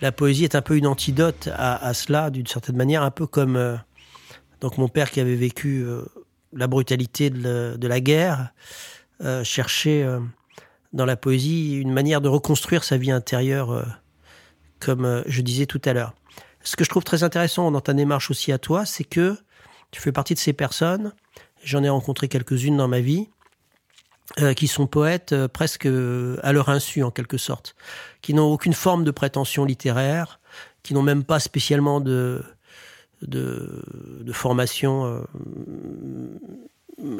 la 0.00 0.12
poésie 0.12 0.44
est 0.44 0.54
un 0.54 0.62
peu 0.62 0.76
une 0.76 0.86
antidote 0.86 1.48
à, 1.54 1.94
cela, 1.94 2.30
d'une 2.30 2.46
certaine 2.46 2.76
manière, 2.76 3.02
un 3.02 3.10
peu 3.10 3.26
comme 3.26 3.78
donc 4.60 4.76
mon 4.76 4.88
père 4.88 5.10
qui 5.10 5.20
avait 5.20 5.36
vécu 5.36 5.86
la 6.52 6.66
brutalité 6.66 7.30
de, 7.30 7.76
de 7.78 7.88
la 7.88 8.00
guerre, 8.00 8.50
cherchait 9.44 10.06
dans 10.92 11.06
la 11.06 11.16
poésie 11.16 11.76
une 11.76 11.92
manière 11.92 12.20
de 12.20 12.28
reconstruire 12.28 12.84
sa 12.84 12.98
vie 12.98 13.12
intérieure, 13.12 13.86
comme 14.78 15.22
je 15.26 15.40
disais 15.40 15.64
tout 15.64 15.80
à 15.86 15.94
l'heure. 15.94 16.14
Ce 16.64 16.76
que 16.76 16.84
je 16.84 16.88
trouve 16.90 17.04
très 17.04 17.22
intéressant 17.22 17.70
dans 17.70 17.80
ta 17.80 17.92
démarche 17.92 18.30
aussi 18.30 18.50
à 18.50 18.58
toi, 18.58 18.84
c'est 18.84 19.04
que 19.04 19.36
tu 19.90 20.00
fais 20.00 20.12
partie 20.12 20.34
de 20.34 20.38
ces 20.38 20.52
personnes, 20.52 21.12
j'en 21.62 21.84
ai 21.84 21.88
rencontré 21.88 22.26
quelques-unes 22.28 22.76
dans 22.76 22.88
ma 22.88 23.00
vie, 23.00 23.28
euh, 24.40 24.54
qui 24.54 24.66
sont 24.66 24.86
poètes 24.86 25.32
euh, 25.32 25.48
presque 25.48 25.86
à 25.86 26.52
leur 26.52 26.70
insu 26.70 27.02
en 27.02 27.10
quelque 27.10 27.36
sorte, 27.36 27.76
qui 28.22 28.34
n'ont 28.34 28.50
aucune 28.50 28.72
forme 28.72 29.04
de 29.04 29.10
prétention 29.10 29.64
littéraire, 29.64 30.40
qui 30.82 30.94
n'ont 30.94 31.02
même 31.02 31.22
pas 31.22 31.38
spécialement 31.38 32.00
de, 32.00 32.42
de, 33.22 33.84
de 34.20 34.32
formation 34.32 35.04
euh, 35.04 35.22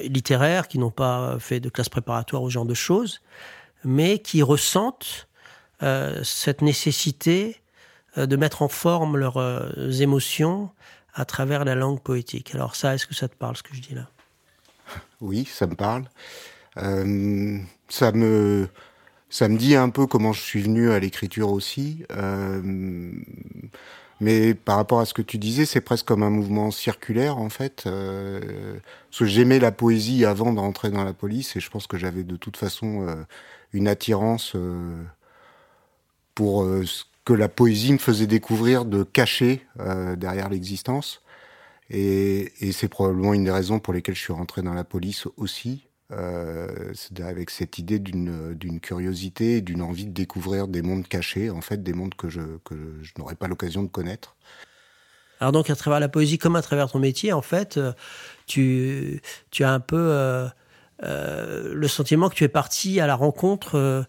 littéraire, 0.00 0.68
qui 0.68 0.78
n'ont 0.78 0.90
pas 0.90 1.38
fait 1.38 1.60
de 1.60 1.68
classe 1.68 1.88
préparatoire 1.88 2.42
ce 2.44 2.50
genre 2.50 2.66
de 2.66 2.74
choses, 2.74 3.20
mais 3.84 4.18
qui 4.18 4.42
ressentent 4.42 5.28
euh, 5.82 6.22
cette 6.22 6.62
nécessité 6.62 7.56
euh, 7.56 7.63
de 8.16 8.36
mettre 8.36 8.62
en 8.62 8.68
forme 8.68 9.16
leurs 9.16 9.38
euh, 9.38 9.90
émotions 10.00 10.70
à 11.14 11.24
travers 11.24 11.64
la 11.64 11.74
langue 11.74 12.00
poétique. 12.00 12.54
Alors 12.54 12.76
ça, 12.76 12.94
est-ce 12.94 13.06
que 13.06 13.14
ça 13.14 13.28
te 13.28 13.34
parle 13.34 13.56
ce 13.56 13.62
que 13.62 13.74
je 13.74 13.80
dis 13.80 13.94
là? 13.94 14.08
Oui, 15.20 15.44
ça 15.44 15.66
me 15.66 15.74
parle. 15.74 16.04
Euh, 16.76 17.58
ça 17.88 18.12
me 18.12 18.68
ça 19.30 19.48
me 19.48 19.56
dit 19.56 19.74
un 19.74 19.88
peu 19.88 20.06
comment 20.06 20.32
je 20.32 20.40
suis 20.40 20.62
venu 20.62 20.90
à 20.90 20.98
l'écriture 20.98 21.50
aussi. 21.50 22.04
Euh, 22.12 23.12
mais 24.20 24.54
par 24.54 24.76
rapport 24.76 25.00
à 25.00 25.06
ce 25.06 25.14
que 25.14 25.22
tu 25.22 25.38
disais, 25.38 25.66
c'est 25.66 25.80
presque 25.80 26.06
comme 26.06 26.22
un 26.22 26.30
mouvement 26.30 26.70
circulaire 26.70 27.38
en 27.38 27.48
fait. 27.48 27.84
Euh, 27.86 28.78
parce 29.10 29.18
que 29.20 29.24
j'aimais 29.26 29.58
la 29.58 29.72
poésie 29.72 30.24
avant 30.24 30.52
d'entrer 30.52 30.90
dans 30.90 31.04
la 31.04 31.12
police 31.12 31.56
et 31.56 31.60
je 31.60 31.70
pense 31.70 31.86
que 31.86 31.98
j'avais 31.98 32.22
de 32.22 32.36
toute 32.36 32.56
façon 32.56 33.08
euh, 33.08 33.14
une 33.72 33.88
attirance 33.88 34.52
euh, 34.54 35.02
pour 36.34 36.62
euh, 36.62 36.84
ce 36.84 37.04
que 37.24 37.32
la 37.32 37.48
poésie 37.48 37.92
me 37.92 37.98
faisait 37.98 38.26
découvrir 38.26 38.84
de 38.84 39.02
cacher 39.02 39.66
euh, 39.80 40.16
derrière 40.16 40.48
l'existence. 40.48 41.22
Et, 41.90 42.52
et 42.60 42.72
c'est 42.72 42.88
probablement 42.88 43.34
une 43.34 43.44
des 43.44 43.50
raisons 43.50 43.78
pour 43.78 43.92
lesquelles 43.92 44.14
je 44.14 44.20
suis 44.20 44.32
rentré 44.32 44.62
dans 44.62 44.74
la 44.74 44.84
police 44.84 45.26
aussi. 45.36 45.88
Euh, 46.12 46.92
avec 47.18 47.48
cette 47.48 47.78
idée 47.78 47.98
d'une 47.98 48.78
curiosité, 48.80 49.62
d'une 49.62 49.80
envie 49.80 50.04
de 50.04 50.12
découvrir 50.12 50.68
des 50.68 50.82
mondes 50.82 51.08
cachés, 51.08 51.48
en 51.48 51.62
fait, 51.62 51.82
des 51.82 51.94
mondes 51.94 52.14
que 52.14 52.28
je, 52.28 52.42
que 52.62 52.74
je 53.02 53.12
n'aurais 53.18 53.34
pas 53.34 53.48
l'occasion 53.48 53.82
de 53.82 53.88
connaître. 53.88 54.36
Alors 55.40 55.52
donc, 55.52 55.70
à 55.70 55.74
travers 55.74 56.00
la 56.00 56.10
poésie, 56.10 56.36
comme 56.36 56.56
à 56.56 56.62
travers 56.62 56.90
ton 56.90 56.98
métier, 56.98 57.32
en 57.32 57.42
fait, 57.42 57.78
euh, 57.78 57.92
tu, 58.46 59.22
tu 59.50 59.64
as 59.64 59.72
un 59.72 59.80
peu 59.80 59.96
euh, 59.96 60.46
euh, 61.02 61.74
le 61.74 61.88
sentiment 61.88 62.28
que 62.28 62.34
tu 62.34 62.44
es 62.44 62.48
parti 62.48 63.00
à 63.00 63.06
la 63.06 63.16
rencontre 63.16 63.76
euh, 63.76 64.02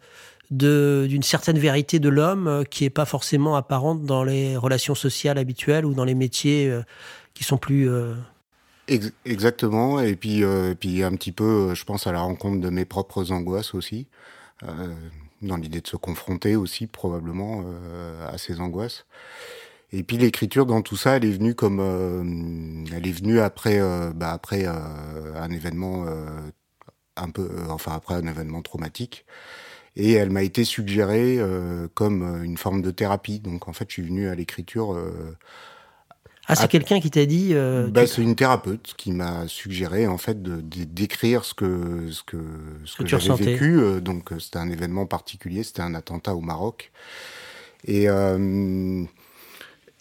d'une 0.51 1.23
certaine 1.23 1.57
vérité 1.57 1.99
de 1.99 2.09
l'homme 2.09 2.47
euh, 2.47 2.63
qui 2.63 2.83
n'est 2.83 2.89
pas 2.89 3.05
forcément 3.05 3.55
apparente 3.55 4.03
dans 4.03 4.23
les 4.23 4.57
relations 4.57 4.95
sociales 4.95 5.37
habituelles 5.37 5.85
ou 5.85 5.93
dans 5.93 6.05
les 6.05 6.15
métiers 6.15 6.69
euh, 6.69 6.83
qui 7.33 7.43
sont 7.43 7.57
plus... 7.57 7.89
Euh... 7.89 8.13
Ex 8.87 9.11
exactement, 9.25 9.99
et 9.99 10.15
puis, 10.15 10.43
puis 10.79 11.03
un 11.03 11.15
petit 11.15 11.31
peu, 11.31 11.73
je 11.73 11.83
pense 11.85 12.05
à 12.05 12.11
la 12.11 12.21
rencontre 12.21 12.61
de 12.61 12.69
mes 12.69 12.85
propres 12.85 13.31
angoisses 13.31 13.73
aussi, 13.73 14.05
dans 15.41 15.57
l'idée 15.57 15.81
de 15.81 15.87
se 15.87 15.95
confronter 15.95 16.55
aussi 16.55 16.85
probablement 16.85 17.65
à 18.31 18.37
ces 18.37 18.59
angoisses. 18.59 19.07
Et 19.91 20.03
puis 20.03 20.17
l'écriture 20.17 20.67
dans 20.67 20.83
tout 20.83 20.97
ça, 20.97 21.17
elle 21.17 21.25
est 21.25 21.31
venue 21.31 21.55
comme, 21.55 21.79
elle 22.95 23.07
est 23.07 23.11
venue 23.11 23.39
après, 23.39 23.79
bah 24.13 24.31
après 24.31 24.67
un 24.67 25.49
événement 25.49 26.05
un 27.15 27.29
peu, 27.31 27.49
enfin 27.69 27.93
après 27.93 28.13
un 28.13 28.27
événement 28.27 28.61
traumatique. 28.61 29.25
Et 29.97 30.13
elle 30.13 30.29
m'a 30.29 30.43
été 30.43 30.65
suggérée 30.65 31.37
euh, 31.39 31.87
comme 31.93 32.43
une 32.43 32.57
forme 32.57 32.81
de 32.81 32.91
thérapie. 32.91 33.39
Donc 33.39 33.67
en 33.67 33.73
fait, 33.73 33.85
je 33.87 33.93
suis 33.93 34.01
venu 34.01 34.27
à 34.27 34.35
l'écriture. 34.35 34.93
Euh, 34.93 35.37
ah, 36.47 36.55
c'est 36.55 36.67
quelqu'un 36.67 36.99
qui 36.99 37.09
t'a 37.09 37.25
dit. 37.25 37.49
Euh, 37.53 37.87
bah, 37.87 38.05
c'est 38.05 38.21
une 38.21 38.35
thérapeute 38.35 38.93
qui 38.97 39.11
m'a 39.11 39.47
suggéré 39.47 40.05
en 40.05 40.17
fait 40.17 40.43
de 40.43 40.61
d'écrire 40.61 41.43
ce 41.43 41.55
que 41.55 42.11
ce 42.11 42.21
que 42.23 42.37
ce 42.85 42.97
que, 42.97 43.03
que 43.03 43.09
j'avais 43.09 43.43
vécu. 43.43 43.79
Euh, 43.79 43.99
donc 43.99 44.29
c'était 44.39 44.59
un 44.59 44.69
événement 44.69 45.07
particulier, 45.07 45.63
c'était 45.63 45.81
un 45.81 45.95
attentat 45.95 46.35
au 46.35 46.41
Maroc. 46.41 46.91
Et 47.85 48.07
euh, 48.09 49.03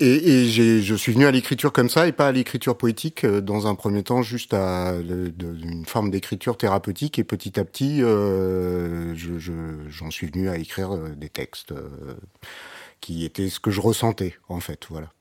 et, 0.00 0.07
et 0.07 0.83
je 0.83 0.94
suis 0.94 1.12
venu 1.12 1.24
à 1.24 1.30
l'écriture 1.30 1.72
comme 1.72 1.88
ça 1.88 2.09
et 2.09 2.12
pas 2.12 2.26
à 2.26 2.33
l'écriture 2.33 2.76
poétique 2.76 3.24
euh, 3.24 3.40
dans 3.40 3.68
un 3.68 3.76
premier 3.76 4.02
temps, 4.02 4.22
juste 4.22 4.52
à 4.52 4.92
de, 4.92 5.33
une 5.40 5.87
forme 5.87 6.11
d'écriture 6.11 6.57
thérapeutique 6.57 7.18
et 7.20 7.24
petit 7.24 7.61
à 7.61 7.64
petit, 7.64 8.02
euh, 8.02 9.14
j'en 9.14 9.38
je, 9.38 9.52
je, 9.88 10.11
suis 10.11 10.26
venu 10.26 10.48
à 10.48 10.57
écrire 10.57 10.94
euh, 10.94 11.11
des 11.16 11.28
textes 11.28 11.70
euh, 11.70 12.14
qui 13.00 13.24
étaient 13.24 13.48
ce 13.48 13.61
que 13.61 13.70
je 13.70 13.80
ressentais 13.80 14.35
en 14.48 14.59
fait, 14.59 14.87
voilà. 14.90 15.12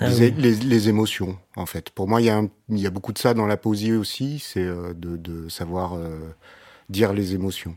Ah 0.00 0.08
les, 0.08 0.28
oui. 0.28 0.34
les, 0.36 0.54
les, 0.54 0.88
émotions 0.88 1.38
en 1.56 1.66
fait. 1.66 1.90
Pour 1.90 2.08
moi, 2.08 2.20
il 2.20 2.26
y, 2.26 2.30
a 2.30 2.42
y 2.70 2.88
beaucoup 2.88 3.12
de 3.12 3.18
ça 3.18 3.32
dans 3.34 3.46
la 3.46 3.56
poésie 3.56 3.92
aussi, 3.92 4.38
c'est 4.38 4.60
euh, 4.60 4.92
de, 4.94 5.16
de, 5.16 5.48
savoir 5.48 5.96
dire 6.90 7.14
les 7.14 7.34
émotions. 7.34 7.76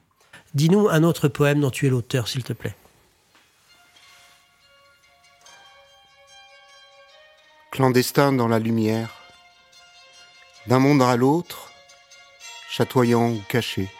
Dis-nous 0.55 0.89
un 0.89 1.03
autre 1.03 1.29
poème 1.29 1.61
dont 1.61 1.69
tu 1.69 1.87
es 1.87 1.89
l'auteur, 1.89 2.27
s'il 2.27 2.43
te 2.43 2.53
plaît. 2.53 2.75
Clandestin 7.75 8.31
dans 8.31 8.47
la 8.47 8.57
lumière, 8.57 9.09
d'un 10.67 10.79
monde 10.79 11.01
à 11.01 11.17
l'autre, 11.17 11.73
chatoyant 12.69 13.31
ou 13.31 13.41
caché. 13.49 13.91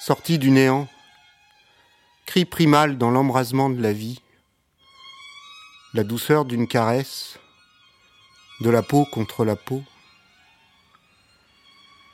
Sorti 0.00 0.36
du 0.36 0.50
néant, 0.50 0.88
cri 2.26 2.44
primal 2.44 2.98
dans 2.98 3.12
l'embrasement 3.12 3.70
de 3.70 3.80
la 3.80 3.92
vie, 3.92 4.20
la 5.94 6.02
douceur 6.02 6.44
d'une 6.44 6.66
caresse, 6.66 7.38
de 8.62 8.70
la 8.70 8.82
peau 8.82 9.04
contre 9.12 9.44
la 9.44 9.54
peau. 9.54 9.84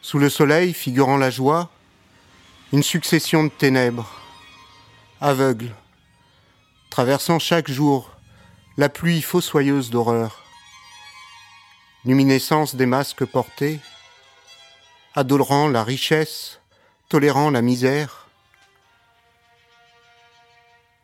Sous 0.03 0.19
le 0.19 0.29
soleil 0.29 0.75
figurant 0.75 1.17
la 1.17 1.31
joie, 1.31 1.71
une 2.75 2.83
succession 2.83 3.45
de 3.45 3.49
ténèbres, 3.49 4.13
aveugles, 5.23 5.75
traversant 6.91 7.39
chaque 7.39 7.71
jour 7.71 8.14
la 8.77 8.89
pluie 8.89 9.23
fossoyeuse 9.23 9.91
d'horreur, 9.91 10.43
luminescence 12.05 12.75
des 12.75 12.87
masques 12.87 13.25
portés, 13.25 13.79
adorant 15.15 15.69
la 15.69 15.85
richesse, 15.85 16.61
tolérant 17.09 17.51
la 17.51 17.63
misère, 17.63 18.27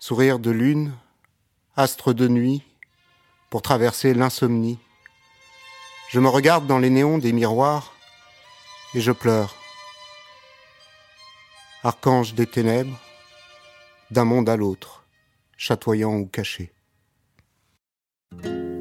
sourire 0.00 0.40
de 0.40 0.50
lune, 0.50 0.96
astre 1.76 2.12
de 2.12 2.26
nuit, 2.26 2.64
pour 3.50 3.62
traverser 3.62 4.14
l'insomnie. 4.14 4.78
Je 6.08 6.18
me 6.18 6.28
regarde 6.28 6.66
dans 6.66 6.78
les 6.80 6.90
néons 6.90 7.18
des 7.18 7.32
miroirs 7.32 7.94
et 8.94 9.00
je 9.00 9.12
pleure. 9.12 9.54
Archange 11.84 12.34
des 12.34 12.46
ténèbres, 12.46 12.98
d'un 14.10 14.24
monde 14.24 14.48
à 14.48 14.56
l'autre, 14.56 15.04
chatoyant 15.56 16.14
ou 16.14 16.26
caché. 16.26 16.72